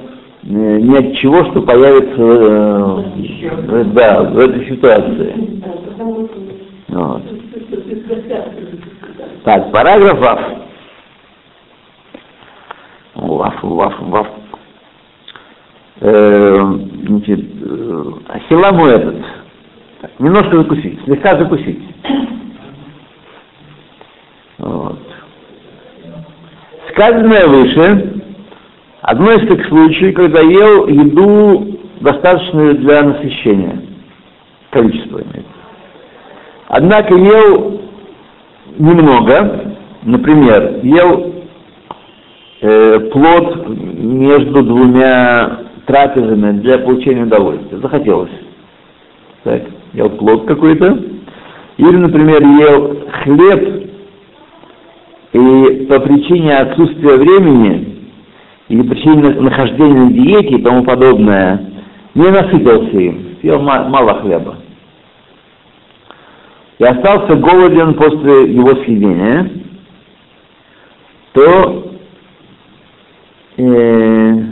э, 0.44 0.80
ни 0.80 0.96
от 0.98 1.16
чего, 1.18 1.44
что 1.52 1.62
появится 1.62 2.22
э, 2.22 3.84
да, 3.94 4.24
в 4.24 4.40
этой 4.40 4.66
ситуации. 4.70 5.34
Вот. 6.90 7.22
Так, 9.44 9.72
параграф 9.72 10.20
Вав. 10.20 10.40
Вав, 13.16 13.64
Вав, 13.64 13.94
Вав. 14.00 14.28
Э, 16.02 16.60
значит, 17.08 17.40
э, 17.62 18.12
этот. 18.90 19.16
Немножко 20.20 20.58
закусить, 20.58 21.00
слегка 21.06 21.38
закусить. 21.38 21.82
Вот. 24.58 25.00
Сказанное 26.92 27.48
выше, 27.48 28.22
одно 29.02 29.32
из 29.32 29.48
таких 29.48 29.68
случаев, 29.68 30.14
когда 30.16 30.42
ел 30.42 30.88
еду 30.88 31.80
достаточную 32.02 32.76
для 32.76 33.04
насыщения, 33.04 33.82
количество 34.72 35.22
имеется. 35.22 35.54
Однако 36.68 37.16
ел 37.16 37.83
немного, 38.78 39.76
например, 40.04 40.80
ел 40.84 41.34
э, 42.62 43.00
плод 43.12 43.68
между 43.68 44.64
двумя 44.64 45.60
трапезами 45.86 46.60
для 46.60 46.80
получения 46.80 47.24
удовольствия. 47.24 47.80
Захотелось. 47.80 48.32
Так, 49.44 49.64
ел 49.94 50.10
плод 50.12 50.46
какой-то. 50.46 51.00
Или, 51.78 51.98
например, 51.98 52.42
ел 52.42 52.98
хлеб, 53.24 53.90
и 55.34 55.86
по 55.90 56.00
причине 56.00 56.58
отсутствия 56.58 57.18
времени 57.18 57.90
или 58.70 58.82
причине 58.88 59.30
нахождения 59.42 60.06
на 60.06 60.12
диете 60.12 60.56
и 60.56 60.62
тому 60.62 60.84
подобное, 60.84 61.70
не 62.16 62.30
насытился 62.30 62.98
им, 62.98 63.38
съел 63.42 63.60
мало 63.60 64.22
хлеба 64.22 64.63
и 66.84 66.86
остался 66.86 67.36
голоден 67.38 67.94
после 67.94 68.54
его 68.54 68.76
съедения, 68.84 69.50
то 71.32 71.98
э, 73.58 74.44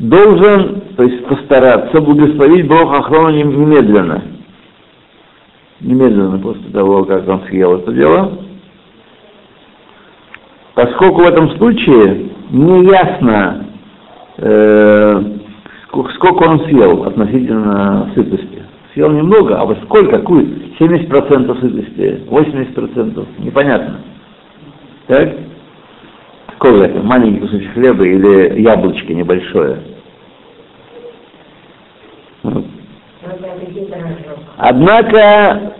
должен, 0.00 0.80
то 0.96 1.02
есть 1.04 1.24
постараться 1.28 1.98
благословить 1.98 2.68
Бога 2.68 2.98
охрану 2.98 3.30
немедленно. 3.30 4.22
Немедленно 5.80 6.38
после 6.38 6.70
того, 6.70 7.06
как 7.06 7.26
он 7.26 7.42
съел 7.48 7.78
это 7.78 7.92
дело 7.92 8.51
поскольку 10.74 11.22
в 11.22 11.28
этом 11.28 11.50
случае 11.56 12.30
не 12.50 12.84
ясно, 12.86 13.66
э, 14.38 15.22
сколько 16.14 16.42
он 16.44 16.60
съел 16.66 17.04
относительно 17.04 18.10
сытости. 18.14 18.62
Съел 18.94 19.10
немного, 19.10 19.58
а 19.58 19.64
вот 19.64 19.78
сколько, 19.84 20.18
какую? 20.18 20.74
70% 20.78 21.60
сытости, 21.60 22.22
80%, 22.28 23.26
непонятно. 23.38 24.00
Так? 25.06 25.34
Сколько 26.56 26.84
это? 26.84 27.02
Маленький 27.02 27.40
кусочек 27.40 27.72
хлеба 27.72 28.04
или 28.04 28.60
яблочко 28.60 29.12
небольшое? 29.14 29.78
Однако 34.58 35.74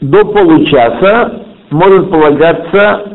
до 0.00 0.24
получаса 0.24 1.44
может 1.70 2.10
полагаться 2.10 3.13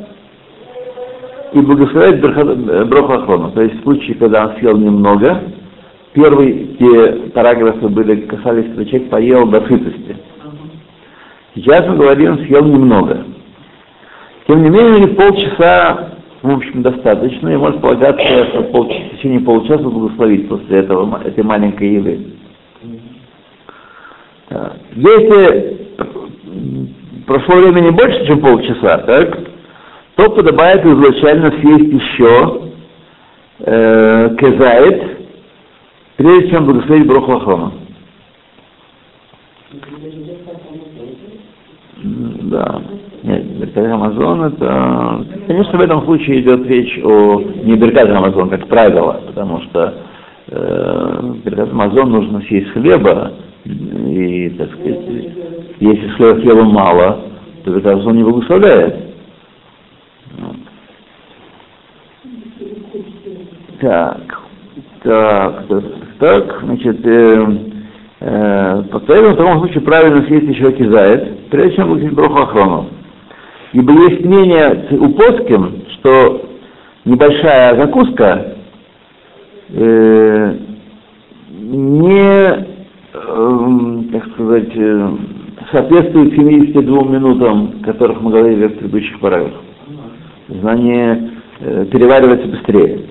и 1.54 1.60
благословлять 1.60 2.20
Броху 2.22 3.14
Ахрону. 3.14 3.52
То 3.52 3.62
есть 3.64 3.80
в 3.80 3.84
случае, 3.84 4.16
когда 4.16 4.48
он 4.48 4.58
съел 4.58 4.78
немного, 4.78 5.44
первые 6.14 6.54
те 6.78 7.12
параграфы 7.34 7.88
были, 7.88 8.22
касались, 8.28 8.72
что 8.74 8.86
человек 8.86 9.10
поел 9.10 9.48
до 9.48 9.62
сытости. 9.62 10.16
Сейчас 11.56 11.88
мы 11.88 11.96
говорим, 11.98 12.38
съел 12.46 12.64
немного. 12.64 13.26
Тем 14.48 14.64
не 14.64 14.70
менее, 14.70 15.08
полчаса, 15.10 16.12
в 16.42 16.52
общем, 16.52 16.82
достаточно, 16.82 17.50
и 17.50 17.58
может 17.58 17.82
полагаться, 17.82 18.46
что 18.48 18.64
пол, 18.64 18.86
в 18.86 19.16
течение 19.16 19.40
получаса 19.40 19.84
благословить 19.84 20.48
после 20.48 20.80
этого, 20.80 21.22
этой 21.24 21.44
маленькой 21.44 21.94
еды. 21.96 22.20
Если 24.96 25.78
прошло 27.28 27.58
времени 27.58 27.92
больше, 27.92 28.26
чем 28.26 28.40
полчаса, 28.40 28.98
так, 29.00 29.38
то 30.20 30.30
подобает 30.32 30.86
изначально 30.86 31.50
съесть 31.62 31.94
еще 31.94 32.62
э, 33.60 34.36
кезает, 34.38 35.18
прежде 36.18 36.50
чем 36.50 36.66
благословить 36.66 37.08
Броху. 37.08 37.72
Да. 42.04 42.82
Нет, 43.24 43.78
Амазон 43.78 44.44
это... 44.44 45.26
Конечно, 45.48 45.78
в 45.78 45.82
этом 45.82 46.04
случае 46.04 46.42
идет 46.42 46.68
речь 46.68 47.00
о 47.04 47.42
не 47.64 47.76
Беркат 47.76 48.10
Амазон, 48.10 48.50
как 48.50 48.68
правило, 48.68 49.22
потому 49.28 49.62
что 49.64 49.94
э, 50.48 51.34
Беркат 51.46 51.72
Амазон 51.72 52.12
нужно 52.12 52.42
съесть 52.42 52.72
хлеба, 52.72 53.32
и, 53.66 54.50
так 54.58 54.70
сказать, 54.74 55.00
если 55.80 56.08
хлеба, 56.10 56.42
хлеба 56.42 56.64
мало, 56.64 57.20
то 57.64 57.72
Беркат 57.72 57.94
Амазон 57.94 58.18
не 58.18 58.24
благословляет. 58.24 59.09
Так, 63.80 64.40
так, 65.04 65.68
так, 65.68 65.84
так, 66.20 66.60
значит, 66.64 67.06
э, 67.06 67.48
э, 68.20 68.84
поэтому 68.92 69.34
в 69.34 69.38
таком 69.38 69.60
случае 69.60 69.82
правильно 69.82 70.26
съесть 70.26 70.50
еще 70.50 70.72
кизает, 70.74 71.48
прежде 71.50 71.78
чем 71.78 71.90
выглядеть 71.90 72.14
броху 72.14 72.42
охрону. 72.42 72.90
Ибо 73.72 73.94
есть 74.10 74.26
мнение 74.26 74.88
у 75.00 75.10
Поским, 75.10 75.84
что 75.94 76.50
небольшая 77.06 77.80
закуска 77.80 78.56
э, 79.70 80.58
не, 81.50 82.66
э, 83.14 84.02
как 84.12 84.34
сказать, 84.34 84.76
э, 84.76 85.10
соответствует 85.72 86.34
72 86.34 87.04
минутам, 87.04 87.76
о 87.82 87.86
которых 87.86 88.22
мы 88.22 88.32
говорили 88.32 88.68
в 88.68 88.78
предыдущих 88.78 89.20
параграфах. 89.20 89.62
Знание 90.50 91.32
э, 91.60 91.86
переваривается 91.92 92.48
быстрее. 92.48 93.09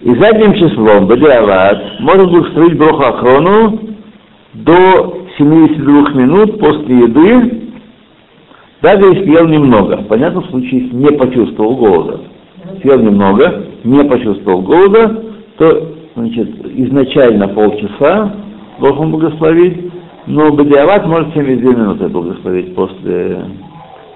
И 0.00 0.14
задним 0.14 0.54
числом, 0.54 1.06
Бадиават, 1.06 2.00
можно 2.00 2.26
благословить 2.26 2.76
Броху 2.76 3.02
Ахрону 3.02 3.80
до 4.52 5.26
72 5.38 6.10
минут 6.10 6.58
после 6.60 6.98
еды, 6.98 7.62
даже 8.82 9.06
если 9.06 9.30
ел 9.30 9.48
немного. 9.48 9.96
В 9.96 10.06
понятном 10.06 10.44
случае, 10.48 10.82
если 10.82 10.96
не 10.96 11.10
почувствовал 11.12 11.76
голода. 11.76 12.20
Съел 12.82 13.00
немного, 13.00 13.64
не 13.84 14.04
почувствовал 14.04 14.60
голода, 14.60 15.24
то 15.56 15.92
значит, 16.14 16.48
изначально 16.76 17.48
полчаса 17.48 18.34
должен 18.80 19.10
благословить, 19.10 19.90
но 20.26 20.52
Бадиават 20.52 21.06
может 21.06 21.32
72 21.32 21.72
минуты 21.72 22.08
благословить 22.08 22.74
после 22.74 23.46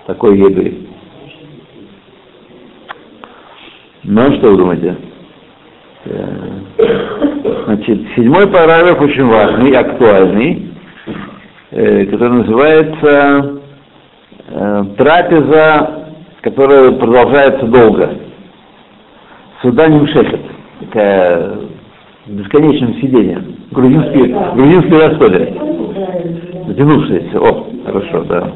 такой 0.07 0.39
еды. 0.39 0.79
Ну, 4.03 4.35
что 4.37 4.51
вы 4.51 4.57
думаете? 4.59 5.10
Э, 6.05 6.61
значит, 7.67 7.99
седьмой 8.17 8.47
параграф 8.47 9.01
очень 9.03 9.27
важный, 9.27 9.77
актуальный, 9.77 10.73
э, 11.73 12.07
который 12.07 12.39
называется 12.39 13.61
э, 14.49 14.85
трапеза, 14.97 16.15
которая 16.41 16.93
продолжается 16.93 17.67
долго. 17.67 18.15
Суданим 19.61 20.07
шефет, 20.09 20.41
такая 20.81 21.59
бесконечным 22.27 22.95
сидением. 22.95 23.57
Грузинский, 23.71 24.35
грузинский 24.55 24.97
расходы. 24.97 25.55
Затянувшиеся. 26.67 27.41
О, 27.41 27.67
хорошо, 27.85 28.25
да. 28.25 28.53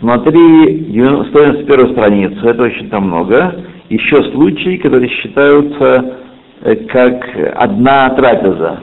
Смотри 0.00 0.92
191 0.92 1.92
страницу, 1.92 2.48
это 2.48 2.62
очень 2.62 2.88
там 2.88 3.08
много. 3.08 3.54
Еще 3.90 4.22
случаи, 4.32 4.78
которые 4.78 5.10
считаются 5.10 6.16
э, 6.62 6.74
как 6.86 7.22
одна 7.56 8.08
трапеза. 8.10 8.80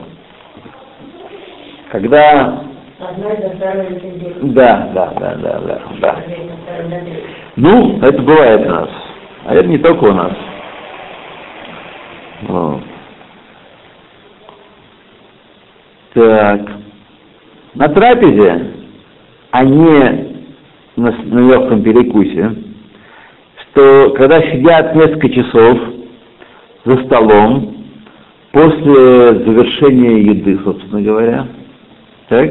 Когда... 1.92 2.62
Да, 4.42 4.90
да, 4.94 5.14
да, 5.20 5.36
да, 5.36 5.60
да, 5.60 5.82
да. 6.02 6.24
Ну, 7.56 8.00
это 8.02 8.22
бывает 8.22 8.68
у 8.68 8.70
нас. 8.70 8.90
А 9.46 9.56
это 9.56 9.68
не 9.68 9.78
только 9.80 10.04
у 10.04 10.14
нас. 10.14 10.34
Вот. 12.44 12.84
Так. 16.14 16.62
На 17.74 17.88
трапезе 17.90 18.72
они 19.52 20.37
на, 20.98 21.12
на 21.12 21.52
легком 21.52 21.84
перекусе, 21.84 22.56
что 23.62 24.14
когда 24.18 24.42
сидят 24.42 24.96
несколько 24.96 25.30
часов 25.30 25.80
за 26.86 27.06
столом, 27.06 27.78
после 28.52 29.46
завершения 29.46 30.22
еды, 30.22 30.60
собственно 30.64 31.02
говоря, 31.02 31.48
так, 32.28 32.50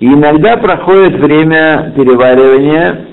и 0.00 0.06
иногда 0.06 0.56
проходит 0.58 1.14
время 1.14 1.92
переваривания 1.96 3.06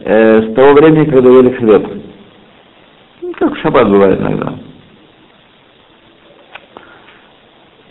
э, 0.00 0.42
с 0.42 0.54
того 0.54 0.74
времени, 0.74 1.06
когда 1.06 1.30
ели 1.30 1.50
хлеб. 1.54 1.88
Ну, 3.22 3.32
как 3.32 3.54
в 3.54 3.60
шаббат 3.60 3.88
бывает 3.88 4.20
иногда. 4.20 4.54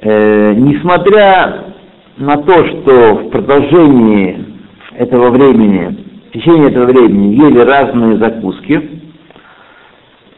Э, 0.01 0.53
несмотря 0.53 1.73
на 2.17 2.37
то, 2.37 2.65
что 2.65 3.15
в 3.15 3.29
продолжении 3.31 4.54
этого 4.97 5.29
времени, 5.29 5.97
в 6.29 6.31
течение 6.31 6.69
этого 6.69 6.85
времени 6.85 7.35
ели 7.35 7.59
разные 7.59 8.17
закуски, 8.17 8.81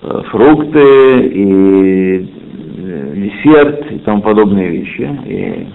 э, 0.01 0.21
фрукты 0.29 1.27
и 1.27 2.29
э, 2.77 3.13
десерт 3.15 3.91
и 3.91 3.99
тому 3.99 4.21
подобные 4.21 4.69
вещи, 4.69 5.09
и 5.25 5.67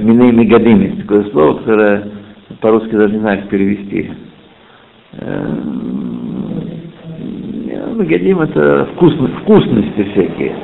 Миней 0.00 0.32
Мегадим, 0.32 0.96
такое 1.02 1.24
слово, 1.30 1.58
которое 1.58 2.10
по-русски 2.60 2.90
даже 2.90 3.14
не 3.14 3.20
знаю, 3.20 3.40
как 3.40 3.50
перевести. 3.50 4.10
Мегадим 7.96 8.40
это 8.40 8.88
вкусно, 8.94 9.28
вкусности 9.42 10.02
всякие. 10.12 10.54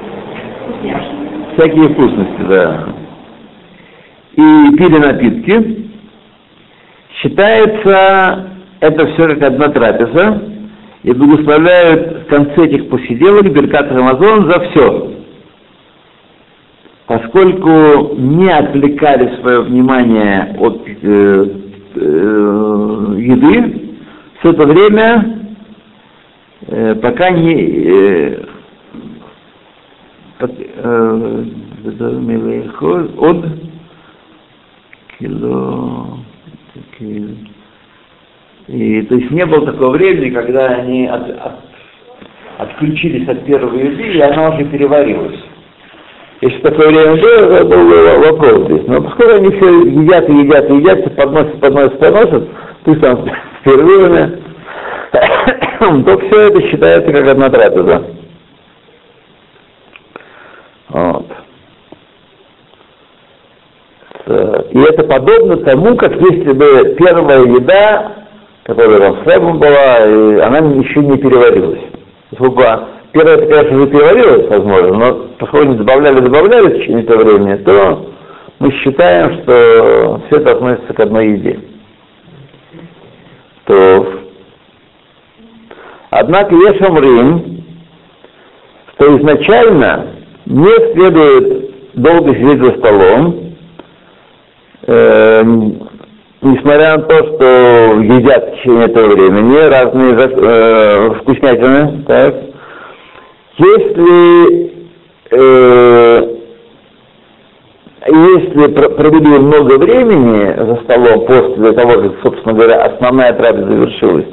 Всякие 1.57 1.89
вкусности, 1.91 2.43
да. 2.49 2.89
И 4.35 4.77
пили 4.77 4.99
напитки. 4.99 5.82
Считается 7.21 8.51
это 8.81 9.07
все 9.09 9.29
как 9.29 9.43
одна 9.43 9.69
трапеза. 9.69 10.43
И 11.03 11.13
благословляют 11.13 12.23
в 12.23 12.27
конце 12.27 12.67
этих 12.67 12.89
посиделок 12.89 13.53
Беркат 13.53 13.91
Рамазон 13.91 14.51
за 14.51 14.61
все 14.61 15.13
поскольку 17.13 18.15
не 18.17 18.51
отвлекали 18.51 19.37
свое 19.41 19.63
внимание 19.63 20.57
от 20.59 20.83
э, 20.87 21.47
э, 21.95 23.15
еды, 23.19 23.97
все 24.39 24.51
это 24.53 24.67
время, 24.67 25.39
э, 26.69 26.95
пока 26.97 27.31
не 27.31 27.55
э, 27.55 28.45
э, 30.41 31.45
от 33.19 33.45
кило, 35.19 36.19
и 38.69 39.03
то 39.03 39.15
есть 39.17 39.31
не 39.31 39.45
было 39.45 39.67
такого 39.67 39.91
времени, 39.91 40.31
когда 40.31 40.67
они 40.67 41.07
от, 41.07 41.29
от, 41.31 41.53
отключились 42.59 43.29
от 43.29 43.45
первой 43.45 43.87
еды, 43.87 44.03
и 44.13 44.21
она 44.21 44.51
уже 44.51 44.65
переварилась. 44.65 45.41
Если 46.41 46.59
такое 46.59 46.89
время 46.89 47.21
было, 47.21 47.55
это 47.55 47.65
был 47.65 48.33
вопрос 48.33 48.67
здесь. 48.67 48.87
Но 48.87 49.03
поскольку 49.03 49.35
они 49.35 49.51
все 49.51 49.81
едят 49.83 50.29
и 50.29 50.33
едят 50.33 50.71
и 50.71 50.75
едят, 50.75 51.17
подносят, 51.17 51.61
подносят, 51.61 51.99
подносят, 51.99 52.49
пусть 52.85 53.01
там 53.01 53.17
в 53.17 53.65
перерывами, 53.65 54.43
то 56.05 56.19
все 56.19 56.41
это 56.41 56.63
считается 56.63 57.13
как 57.13 57.29
одна 57.29 57.51
трапеза. 57.51 58.07
Вот. 60.89 61.32
И 64.73 64.79
это 64.79 65.05
подобно 65.05 65.59
тому, 65.59 65.97
как 65.97 66.15
если 66.15 66.53
бы 66.53 66.97
первая 66.99 67.43
еда, 67.45 68.13
которая 68.65 69.01
там 69.01 69.17
с 69.19 69.23
хлебом 69.25 69.59
была, 69.59 69.99
и 69.99 70.39
она 70.39 70.59
еще 70.59 71.01
не 71.01 71.19
переварилась. 71.19 71.83
Первое, 73.13 73.37
это, 73.37 73.47
конечно, 73.47 73.77
уже 73.77 73.87
переварилось, 73.89 74.49
возможно, 74.49 74.95
но 74.95 75.15
поскольку 75.39 75.75
добавляли, 75.75 76.21
добавляли 76.21 76.69
в 76.69 76.79
течение 76.79 77.03
этого 77.03 77.23
времени, 77.23 77.57
то 77.57 78.13
мы 78.61 78.73
считаем, 78.79 79.43
что 79.43 80.23
все 80.27 80.37
это 80.39 80.53
относится 80.53 80.95
к 80.95 81.01
одной 81.01 81.33
еде. 81.33 81.61
То, 83.67 84.07
однако, 86.09 86.55
есть 86.55 86.81
Рим, 86.81 87.65
что 88.95 89.19
изначально 89.19 90.07
не 90.47 90.95
следует 90.95 91.93
долго 91.93 92.35
сидеть 92.35 92.63
за 92.63 92.79
столом, 92.79 93.52
э, 94.87 95.43
несмотря 96.43 96.97
на 96.97 97.03
то, 97.03 97.17
что 97.17 97.45
едят 98.03 98.49
в 98.49 98.57
течение 98.57 98.87
этого 98.87 99.09
времени 99.09 99.57
разные 99.57 100.15
э, 100.15 101.15
вкуснятины, 101.21 102.05
так, 102.07 102.35
если, 103.59 104.73
э, 105.31 106.37
если 108.09 108.67
провели 108.73 109.39
много 109.39 109.79
времени 109.79 110.55
за 110.57 110.77
столом 110.85 111.27
после 111.27 111.73
того, 111.73 112.03
как, 112.03 112.13
собственно 112.23 112.55
говоря, 112.55 112.85
основная 112.85 113.33
трапеза 113.35 113.67
завершилась, 113.67 114.27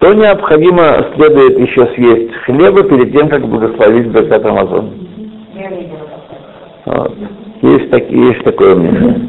то 0.00 0.14
необходимо 0.14 1.06
следует 1.14 1.58
еще 1.58 1.86
съесть 1.94 2.34
хлеба 2.44 2.84
перед 2.84 3.12
тем, 3.12 3.28
как 3.28 3.46
благословить 3.46 4.06
Беркат 4.06 4.46
Амазон. 4.46 4.90
Вот. 6.86 7.14
Есть, 7.62 7.90
так, 7.90 8.10
есть 8.10 8.42
такое 8.44 8.74
мнение. 8.74 9.28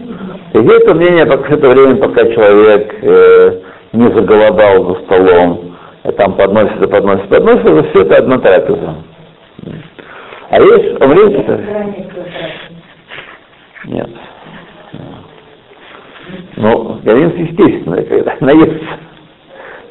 И 0.53 0.57
это 0.57 0.93
мнение 0.93 1.25
пока 1.25 1.49
в 1.49 1.51
это 1.51 1.69
время, 1.69 1.95
пока 1.95 2.25
человек 2.25 2.95
э, 3.01 3.59
не 3.93 4.07
заголодал 4.13 4.85
за 4.85 5.01
столом, 5.05 5.77
и 6.03 6.11
там 6.11 6.33
подносится, 6.33 6.87
подносится, 6.87 7.29
подносится, 7.29 7.83
все 7.89 8.01
это 8.01 8.17
одна 8.17 8.37
трапеза. 8.39 8.95
А 10.49 10.61
есть 10.61 10.95
-то? 10.95 11.59
Нет. 13.85 14.09
Ну, 16.57 16.99
граница 17.03 17.37
естественная, 17.37 18.03
когда 18.03 18.35
наестся. 18.41 18.99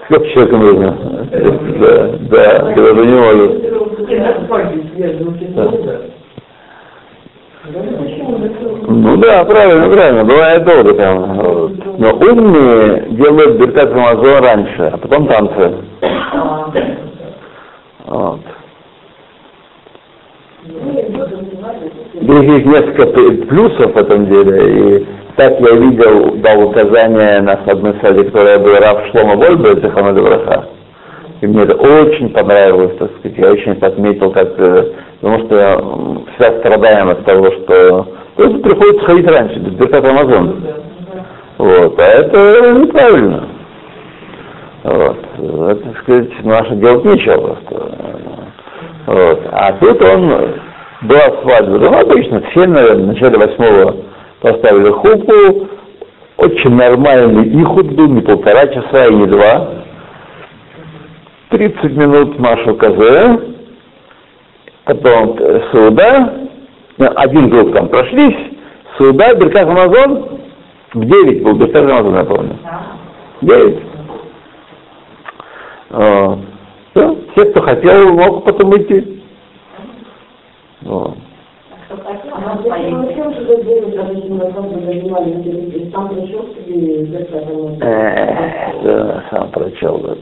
Сколько 0.05 0.29
человека 0.29 0.57
нужно? 0.57 0.99
Да, 1.81 2.19
да, 2.31 2.75
когда 2.75 2.95
за 2.95 3.07
него 3.07 3.33
Ну 7.73 9.17
да, 9.19 9.45
правильно, 9.45 9.89
правильно, 9.89 10.25
бывает 10.25 10.65
долго 10.65 10.95
там. 10.95 11.37
Но 11.99 12.11
умные 12.13 13.07
делают 13.11 13.59
Беркат 13.59 13.93
Рамазон 13.93 14.43
раньше, 14.43 14.91
а 14.93 14.97
потом 14.97 15.27
танцы. 15.27 15.75
Вот. 18.07 18.41
Здесь 22.15 22.43
есть 22.43 22.67
несколько 22.67 23.07
плюсов 23.47 23.95
в 23.95 23.97
этом 23.97 24.27
деле, 24.27 24.99
и 24.99 25.07
так 25.37 25.59
я 25.61 25.75
видел, 25.75 26.37
дал 26.37 26.69
указание 26.69 27.41
на 27.41 27.53
одной 27.53 27.95
саде, 28.03 28.25
которая 28.25 28.59
была 28.59 28.79
Раф 28.81 29.07
Шлома 29.11 29.37
Вольбе, 29.37 29.81
Захана 29.81 30.13
Браха. 30.13 30.69
И 31.41 31.47
мне 31.47 31.63
это 31.63 31.77
очень 31.77 32.29
понравилось, 32.31 32.97
так 32.99 33.11
сказать, 33.19 33.39
я 33.39 33.51
очень 33.51 33.73
отметил, 33.73 34.31
как, 34.33 34.49
э, 34.59 34.93
потому 35.21 35.47
что 35.47 36.25
всегда 36.33 36.59
страдаем 36.61 37.09
от 37.11 37.25
того, 37.25 37.51
что 37.51 38.07
просто 38.37 38.59
приходится 38.59 39.07
ходить 39.07 39.31
раньше, 39.31 39.59
Беркат 39.59 40.05
Амазон. 40.05 40.65
Вот, 41.59 41.99
а 41.99 42.03
это 42.03 42.73
неправильно. 42.73 43.49
Вот. 44.83 45.19
Это, 45.39 45.75
так 45.77 45.99
сказать, 46.03 46.45
наше 46.45 46.75
делать 46.77 47.05
нечего 47.05 47.37
просто. 47.37 47.91
Вот. 49.07 49.41
А 49.53 49.73
тут 49.73 50.03
он 50.03 50.29
была 51.03 51.43
свадьба. 51.43 51.79
Ну, 51.79 52.01
обычно 52.01 52.41
все, 52.51 52.67
наверное, 52.67 53.05
в 53.05 53.07
начале 53.09 53.39
восьмого 53.39 53.97
поставили 54.41 54.91
хупу. 54.91 55.69
Очень 56.39 56.75
нормальный 56.75 57.45
и 57.45 57.63
был, 57.63 58.07
не 58.07 58.23
полтора 58.23 58.67
часа 58.69 59.09
и 59.09 59.15
не 59.15 59.27
два. 59.27 59.69
30 61.51 61.83
минут 61.97 62.39
Машу 62.39 62.75
КЗ, 62.77 63.50
потом 64.95 65.39
Суда, 65.73 66.35
один 66.99 67.49
групп 67.49 67.75
там 67.75 67.89
прошлись, 67.89 68.37
Суда, 68.97 69.35
Беркат 69.35 69.69
Амазон, 69.69 70.41
в 70.95 71.05
9 71.05 71.43
был 71.43 71.55
Беркат 71.55 71.85
Амазон, 71.85 72.15
я 72.15 72.25
помню. 72.25 72.59
9. 73.43 73.79
Все, 76.93 77.17
все, 77.33 77.51
кто 77.51 77.63
хотел, 77.63 78.13
мог 78.13 78.45
потом 78.45 78.77
идти. 78.77 79.23
Вот. 80.83 81.17
Э, 88.83 89.21
сам 89.31 89.51
прочел. 89.51 90.17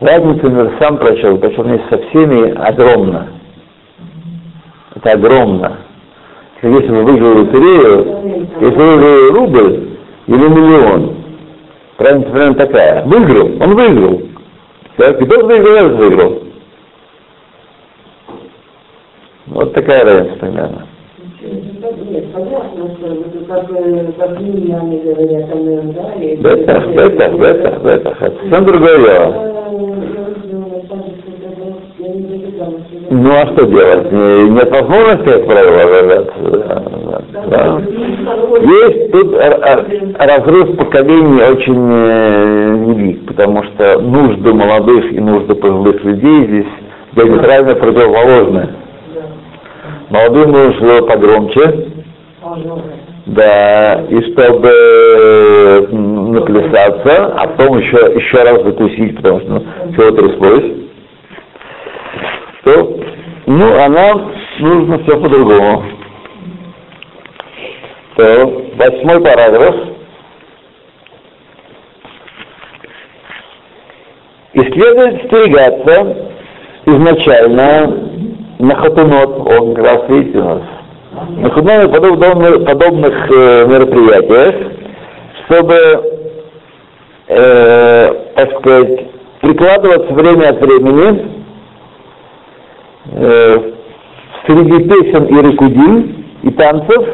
Разница 0.00 0.50
между 0.50 0.78
сам 0.80 0.96
прочел, 0.98 1.38
прочел 1.38 1.64
вместе 1.64 1.86
со 1.90 1.98
всеми 2.08 2.50
огромна. 2.56 3.37
Это 4.98 5.12
огромно. 5.12 5.78
Если 6.60 6.88
вы 6.88 7.04
выиграли 7.04 7.38
лотерею, 7.38 8.48
если 8.60 8.76
вы 8.76 8.96
выиграли 8.96 9.32
рубль 9.32 9.88
или 10.26 10.48
миллион, 10.48 11.14
Разница 11.98 12.30
примерно 12.30 12.54
такая. 12.54 13.04
Выиграл, 13.04 13.60
он 13.60 13.74
выиграл. 13.74 14.22
Так, 14.96 15.20
и 15.20 15.26
тот 15.26 15.42
выиграл, 15.42 15.74
и 15.74 15.78
этот 15.78 15.98
выиграл. 15.98 16.42
Вот 19.46 19.72
такая 19.72 20.04
разница 20.04 20.36
примерно. 20.36 20.86
Нет, 21.40 22.32
понятно, 22.32 22.90
что 22.96 23.06
это 23.06 23.44
как, 23.46 23.70
э, 23.70 24.12
как 24.18 24.40
миньяне 24.40 24.98
говорят, 24.98 25.50
там, 25.50 25.92
да, 25.92 26.12
и... 26.14 26.36
Бетах, 26.36 26.88
бетах, 26.88 27.32
бетах, 27.34 27.82
бетах. 27.82 28.22
Это 28.22 28.36
совсем 28.42 28.64
другое 28.64 28.98
дело. 28.98 29.57
Ну 33.10 33.30
а 33.32 33.46
что 33.46 33.64
делать? 33.66 34.12
Не- 34.12 34.50
Нет 34.50 34.70
возможности, 34.70 35.24
как 35.24 35.46
правило. 35.46 36.26
Да, 36.42 36.82
да. 37.46 37.80
Есть 38.60 39.12
тут 39.12 39.34
разрыв 40.18 40.76
поколений 40.76 41.42
очень 41.42 41.90
э, 41.90 42.76
велик, 42.86 43.26
потому 43.26 43.62
что 43.64 43.98
нужды 44.00 44.52
молодых 44.52 45.12
и 45.12 45.20
нужды 45.20 45.54
пожилых 45.54 46.04
людей 46.04 46.46
здесь 46.46 46.66
диаметрально 47.16 47.74
противоположны. 47.76 48.68
Молодым 50.10 50.52
нужно 50.52 51.02
погромче, 51.02 51.86
да, 53.26 54.02
и 54.08 54.20
чтобы 54.32 54.68
м, 55.92 56.32
наплясаться, 56.32 57.26
а 57.36 57.46
потом 57.48 57.78
еще, 57.78 57.96
еще 58.16 58.42
раз 58.42 58.62
закусить, 58.64 59.16
потому 59.16 59.40
что 59.40 59.48
ну, 59.50 59.62
чего 59.94 60.10
тряслось, 60.12 60.72
то, 62.64 62.98
ну, 63.46 63.78
а 63.78 63.88
нам 63.88 64.32
нужно 64.58 64.98
все 65.00 65.20
по-другому. 65.20 65.84
То, 68.16 68.64
восьмой 68.76 69.20
параграф. 69.22 69.74
И 74.54 74.60
следует 74.60 75.26
стерегаться 75.26 76.30
изначально 76.86 78.08
на 78.58 78.74
хатунот, 78.74 79.46
он 79.46 79.74
как 79.74 79.84
раз 79.84 80.08
видите 80.08 80.38
у 80.38 80.44
нас, 80.44 80.62
на 81.36 81.50
хатунот 81.50 81.92
подобных, 81.92 82.64
подобных 82.64 83.30
э, 83.30 83.66
мероприятиях, 83.66 84.72
чтобы, 85.44 85.74
э, 87.28 88.14
так 88.34 88.58
сказать, 88.58 89.06
прикладываться 89.40 90.12
время 90.12 90.48
от 90.48 90.60
времени 90.60 91.37
э, 93.12 93.58
среди 94.46 94.88
песен 94.88 95.24
и 95.26 95.42
рекудин 95.50 96.24
и 96.42 96.50
танцев. 96.50 97.04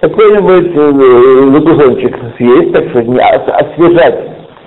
Какой-нибудь 0.00 0.72
э, 0.74 1.52
закусончик 1.58 2.16
съесть, 2.38 2.72
так 2.72 2.88
сказать, 2.90 3.08
ос- 3.08 3.54
освежать 3.62 4.18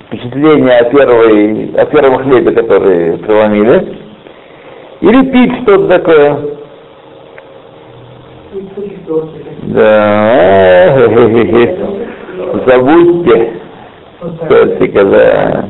впечатление 0.08 0.78
о, 0.78 0.84
первой, 0.92 1.72
о 1.76 1.86
первом 1.86 2.18
хлебе, 2.20 2.52
который 2.52 3.18
преломили, 3.18 3.98
или 5.02 5.32
пить 5.32 5.62
что-то 5.64 5.88
такое. 5.88 6.38
Да, 9.64 11.08
забудьте. 12.68 13.54
Тортика, 14.48 15.04
да. 15.06 15.66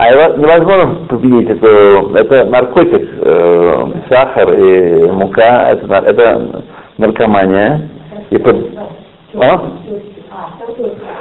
А 0.00 0.12
его 0.12 0.36
невозможно 0.36 1.06
победить 1.08 1.50
эту, 1.50 2.14
это 2.14 2.44
наркотик, 2.44 3.08
э, 3.20 3.86
сахар 4.08 4.54
и 4.54 5.10
мука, 5.10 5.70
это, 5.72 5.92
это 5.92 6.62
наркомания. 6.98 7.88
И 8.30 8.38
под- 8.38 8.78
а? 9.34 9.60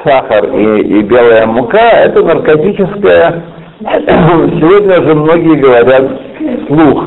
Сахар 0.04 0.54
и, 0.54 0.82
и 0.82 1.02
белая 1.02 1.48
мука 1.48 1.80
это 1.80 2.24
наркотическая. 2.24 3.42
Сегодня 3.82 4.96
же 5.02 5.16
многие 5.16 5.56
говорят 5.56 6.12
вслух, 6.66 7.04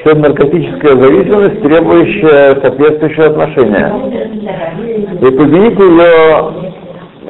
что 0.00 0.10
это 0.10 0.20
наркотическая 0.20 0.94
зависимость, 0.94 1.62
требующая 1.62 2.60
соответствующего 2.60 3.26
отношения. 3.26 3.92
И 5.14 5.24
победить 5.24 5.80
ее 5.80 6.52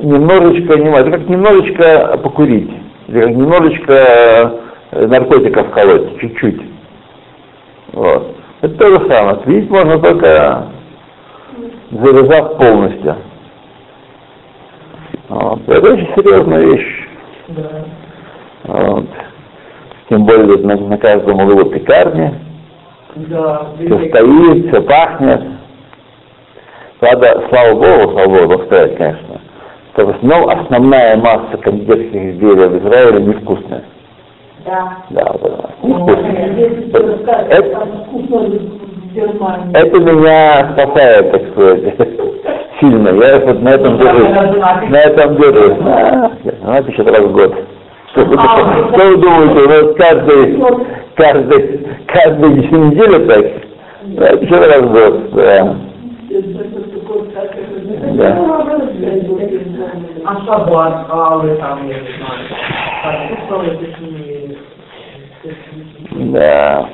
немножечко, 0.02 0.76
не 0.78 0.90
это 0.90 1.10
как 1.10 1.26
немножечко 1.26 2.18
покурить, 2.22 2.70
немножечко 3.08 4.60
э, 4.90 5.06
наркотиков 5.06 5.70
колоть, 5.70 6.20
чуть-чуть. 6.20 6.60
Вот. 7.92 8.36
Это 8.60 8.74
то 8.74 8.88
же 8.88 9.08
самое. 9.08 9.38
Пить 9.38 9.70
можно 9.70 9.98
только 9.98 10.68
завязав 11.90 12.58
полностью. 12.58 13.16
Вот. 15.28 15.68
Это 15.68 15.92
очень 15.92 16.08
серьезная 16.16 16.60
вещь. 16.60 17.08
Вот. 18.64 19.06
Тем 20.08 20.24
более 20.24 20.58
на, 20.58 20.76
на 20.76 20.98
каждом 20.98 21.40
углу 21.40 21.64
пекарни. 21.70 22.34
Да, 23.14 23.68
Все 23.78 24.08
стоит, 24.08 24.68
все 24.68 24.82
пахнет. 24.82 25.42
Правда, 27.00 27.46
слава 27.48 27.74
Богу, 27.74 28.12
слава 28.12 28.46
Богу, 28.46 28.64
сказать, 28.64 28.96
конечно, 28.96 29.27
что 29.98 30.06
в 30.06 30.10
основном 30.10 30.48
основная 30.48 31.16
масса 31.16 31.56
кондитерских 31.60 32.14
изделий 32.14 32.68
в 32.68 32.78
Израиле 32.78 33.20
невкусная. 33.20 33.82
Да. 34.64 34.98
Да, 35.10 35.24
да, 35.42 35.70
Ну, 35.82 35.98
невкусная. 35.98 36.46
Это, 37.48 37.88
это 39.74 40.00
меня 40.00 40.72
спасает, 40.72 41.32
так 41.32 41.42
сказать, 41.50 41.94
сильно. 42.80 43.08
Я 43.08 43.38
вот 43.40 43.62
на 43.62 43.68
этом 43.70 43.98
держусь. 43.98 44.90
На 44.90 45.00
этом 45.00 45.36
держусь. 45.36 45.78
А, 45.84 46.30
Знаете, 46.62 46.92
еще 46.92 47.02
раз 47.02 47.20
в 47.20 47.32
год. 47.32 47.54
Что 48.12 48.24
вы, 48.24 48.34
что 48.38 49.04
вы 49.04 49.16
думаете, 49.16 49.60
у 49.60 49.68
нас 49.68 49.94
каждый, 49.96 50.58
каждый, 51.16 51.86
каждую 52.06 52.56
неделю 52.56 53.26
так? 53.26 53.46
Знаете, 54.14 54.44
еще 54.44 54.56
раз 54.58 54.82
в 54.82 54.92
год, 54.92 55.32
да. 55.34 55.76
Да. 58.14 58.36
А 60.28 60.34
шаббат, 60.44 61.06
алы 61.08 61.56
там, 61.56 61.88
я 61.88 62.00
не 62.00 62.08
знаю. 62.18 62.38
Такие... 63.80 64.58
Да. 66.32 66.88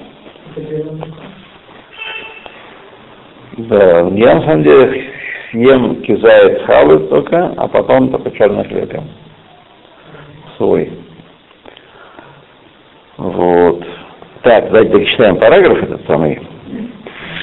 Да, 3.57 4.01
я 4.11 4.35
на 4.37 4.43
самом 4.43 4.63
деле 4.63 5.11
съем 5.51 6.03
кизает 6.03 6.63
халы 6.63 7.01
только, 7.09 7.55
а 7.57 7.67
потом 7.67 8.11
только 8.11 8.31
черный 8.37 8.65
хлеб. 8.67 9.01
Свой. 10.57 10.93
Вот. 13.17 13.85
Так, 14.43 14.67
давайте 14.67 14.93
дочитаем 14.93 15.39
параграф 15.39 15.83
этот 15.83 16.07
самый. 16.07 16.41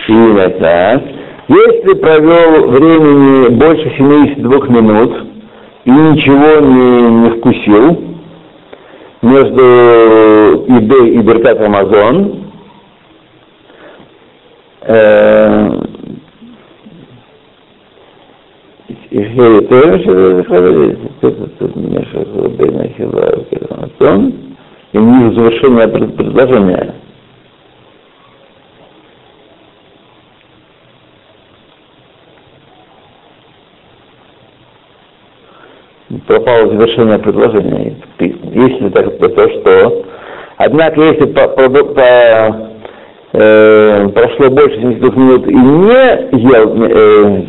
Именно 0.07 0.49
так. 0.51 1.01
Если 1.49 1.99
провел 1.99 2.69
времени 2.69 3.49
больше 3.49 3.93
72 3.97 4.67
минут 4.69 5.30
и 5.85 5.91
ничего 5.91 6.65
не, 6.65 7.01
не 7.23 7.29
вкусил 7.37 8.11
между 9.21 10.65
едой 10.67 11.09
и 11.09 11.17
Беркат 11.19 11.61
Амазон, 11.61 12.51
э, 14.81 15.69
и 19.09 19.23
них 25.01 25.35
завершение 25.35 25.87
пред- 25.87 26.15
предложения. 26.15 26.95
Пропало 36.27 36.67
завершение 36.69 37.19
предложения. 37.19 37.95
Если 38.19 38.89
так 38.89 39.17
то, 39.17 39.29
то 39.29 39.49
что. 39.49 40.03
Однако, 40.57 41.01
если 41.01 41.25
по- 41.25 41.47
по- 41.47 41.69
по- 41.69 42.71
э, 43.33 44.09
прошло 44.09 44.49
больше 44.49 44.79
72 44.81 45.15
минут 45.15 45.47
и 45.47 45.55
не 45.55 46.39
ел 46.41 46.73
э, 46.83 47.41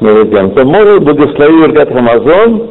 то 0.00 0.64
может 0.64 1.02
благословить 1.04 1.66
Веркат 1.66 1.90
Рамазон 1.94 2.70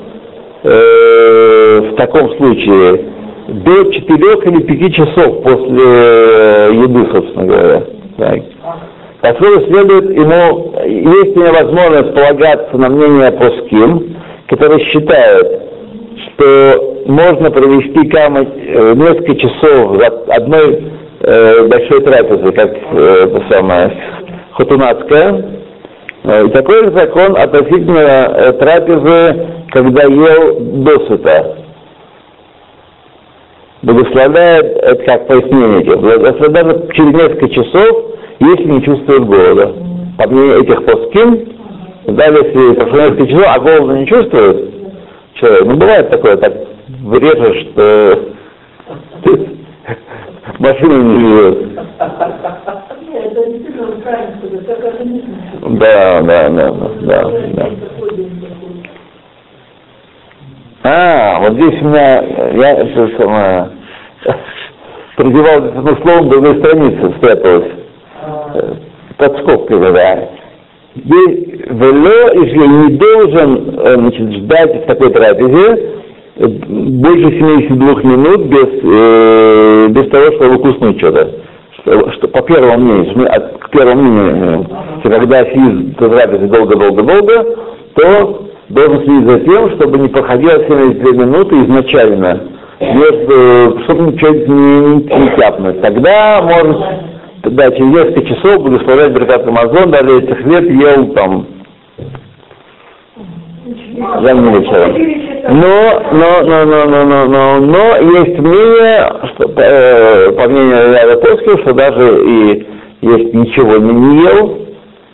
э, 0.64 1.91
в 1.91 1.95
таком 1.95 2.36
случае 2.38 3.05
до 3.47 3.91
4 3.91 4.18
или 4.45 4.64
5 4.64 4.95
часов 4.95 5.43
после 5.43 5.84
э, 5.84 6.72
еды, 6.74 7.07
собственно 7.14 7.45
говоря. 7.45 7.84
Так. 8.18 8.39
Отсюда 9.22 9.66
следует 9.68 10.12
ему, 10.16 10.74
есть 10.86 11.36
невозможность 11.36 12.14
полагаться 12.14 12.78
на 12.78 12.89
мнение 12.89 13.32
Поским, 13.32 14.16
которые 14.50 14.84
считают, 14.86 15.62
что 16.26 17.02
можно 17.06 17.52
провести 17.52 18.08
камень 18.10 18.50
э, 18.56 18.93
несколько 18.95 19.36
часов 19.36 19.97
за 19.97 20.08
одной 20.34 20.84
э, 21.22 21.68
большой 21.68 22.02
трапезы, 22.02 22.52
как 22.52 22.72
э, 22.91 23.39
самое, 23.50 23.91
хатунацкая, 24.52 25.60
Э, 26.24 26.45
И 26.45 26.50
такой 26.50 26.84
же 26.84 26.91
закон 26.91 27.36
относительно 27.38 28.54
трапезы, 28.60 29.47
когда 29.72 30.04
ел 30.04 30.60
досыта. 30.84 31.56
Благословляет, 33.82 34.66
это 34.78 35.04
как 35.04 35.28
пояснение 35.28 35.95
благословляет 35.95 36.91
через 36.93 37.14
несколько 37.14 37.50
часов, 37.50 38.06
если 38.41 38.66
не 38.66 38.84
чувствует 38.84 39.26
голода. 39.26 39.74
По 40.18 40.28
мнению 40.28 40.62
этих 40.62 40.84
плоским, 40.84 41.59
даже 42.06 42.38
если 42.38 42.74
прошло 42.76 43.00
несколько 43.02 43.28
часов, 43.28 43.45
а 43.47 43.60
голода 43.60 43.93
не 43.93 44.08
чувствует 44.08 44.74
человек, 45.36 45.66
ну 45.66 45.76
бывает 45.78 46.10
такое, 46.10 46.38
так 46.38 46.54
врежешь, 46.88 47.68
что 47.72 48.20
машина 50.60 50.93
не 51.04 51.20
живет. 51.20 51.70
Да, 55.80 56.22
да, 56.22 56.50
да, 56.50 56.72
да, 57.02 57.24
да. 57.54 57.70
А, 60.82 61.39
вот 61.39 61.54
здесь 61.54 61.82
у 61.82 61.86
меня, 61.86 62.24
я 62.54 62.72
это 62.72 63.10
самое, 63.18 63.70
продевал 65.18 65.66
это 65.66 65.80
одно 65.80 65.95
слово, 65.97 66.22
на 66.22 66.30
другой 66.30 66.60
странице 66.60 67.18
спряталось. 67.18 67.72
Э, 68.54 68.74
Под 69.18 69.38
скобкой, 69.39 69.80
да. 69.91 70.30
Вело, 70.96 72.32
если 72.34 72.68
не 72.68 72.98
должен 72.98 73.80
э, 73.80 73.96
значит, 73.96 74.32
ждать 74.38 74.84
в 74.84 74.88
такой 74.88 75.12
трапезе 75.12 75.94
э, 76.38 76.48
больше 76.48 77.32
72 77.40 78.02
минут 78.04 78.42
без, 78.48 78.68
э, 78.84 79.88
без 79.90 80.10
того, 80.10 80.32
чтобы 80.36 80.58
вкуснуть 80.58 80.98
что-то. 80.98 81.30
Что, 81.80 82.12
что 82.14 82.28
по 82.28 82.42
первому 82.42 82.78
мнению, 82.80 83.12
мы 83.16 83.26
от- 83.28 83.58
к 83.60 83.70
первому 83.70 84.02
мнению, 84.02 84.66
что 85.00 85.10
когда 85.10 85.46
сидит 85.46 85.96
в 86.00 86.10
трапезе 86.10 86.48
долго-долго-долго, 86.48 87.46
то 87.96 88.46
должен 88.70 89.04
следить 89.04 89.30
за 89.30 89.40
тем, 89.42 89.70
чтобы 89.76 89.98
не 90.00 90.08
проходило 90.10 90.64
72 90.68 91.12
минуты 91.14 91.56
изначально, 91.64 92.42
между, 92.80 93.80
чтобы 93.84 94.12
ничего 94.12 94.30
не, 94.32 94.44
не, 94.46 95.04
не 95.04 95.36
тяпнуть. 95.38 95.82
Тогда 95.82 96.42
может, 96.42 96.78
да, 97.44 97.72
через 97.72 97.88
несколько 97.88 98.26
часов 98.26 98.64
благословлять 98.64 99.12
Беркат 99.12 99.48
Амазон, 99.48 99.92
даже 99.92 100.10
если 100.12 100.34
хлеб 100.36 100.70
ел 100.70 101.14
там 101.14 101.48
ранним 103.98 104.62
вечером. 104.62 105.20
Но, 105.52 106.04
но, 106.12 106.42
но, 106.44 106.66
но, 106.66 106.86
но, 106.86 107.06
но, 107.06 107.26
но, 107.26 107.60
но 107.60 108.20
есть 108.20 108.38
мнение, 108.40 109.14
что, 109.34 109.52
э, 109.56 110.32
по 110.34 110.48
мнению 110.50 110.94
ряда 110.94 111.18
Товских, 111.22 111.62
что 111.62 111.74
даже 111.74 112.24
и 112.26 112.68
если 113.02 113.38
ничего 113.38 113.78
не, 113.78 114.24
ел, 114.24 114.68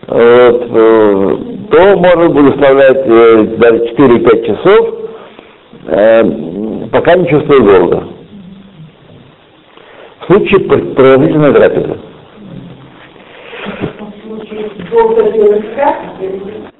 вот, 0.07 0.67
э, 0.71 1.37
то 1.71 1.97
можно 1.97 2.29
благословлять 2.29 3.03
э, 3.05 3.43
даже 3.57 3.77
4-5 3.97 4.45
часов, 4.45 4.95
э, 5.87 6.23
пока 6.91 7.15
не 7.15 7.27
чувствует 7.27 7.63
голода. 7.63 8.03
В 10.21 10.25
случае 10.25 10.59
пр- 10.61 10.93
продолжительной 10.95 11.53
трапезы. 11.53 11.97
В 14.95 14.97
случае 14.97 15.13
долго 15.13 15.31
делать 15.31 15.73
спать, 15.73 16.65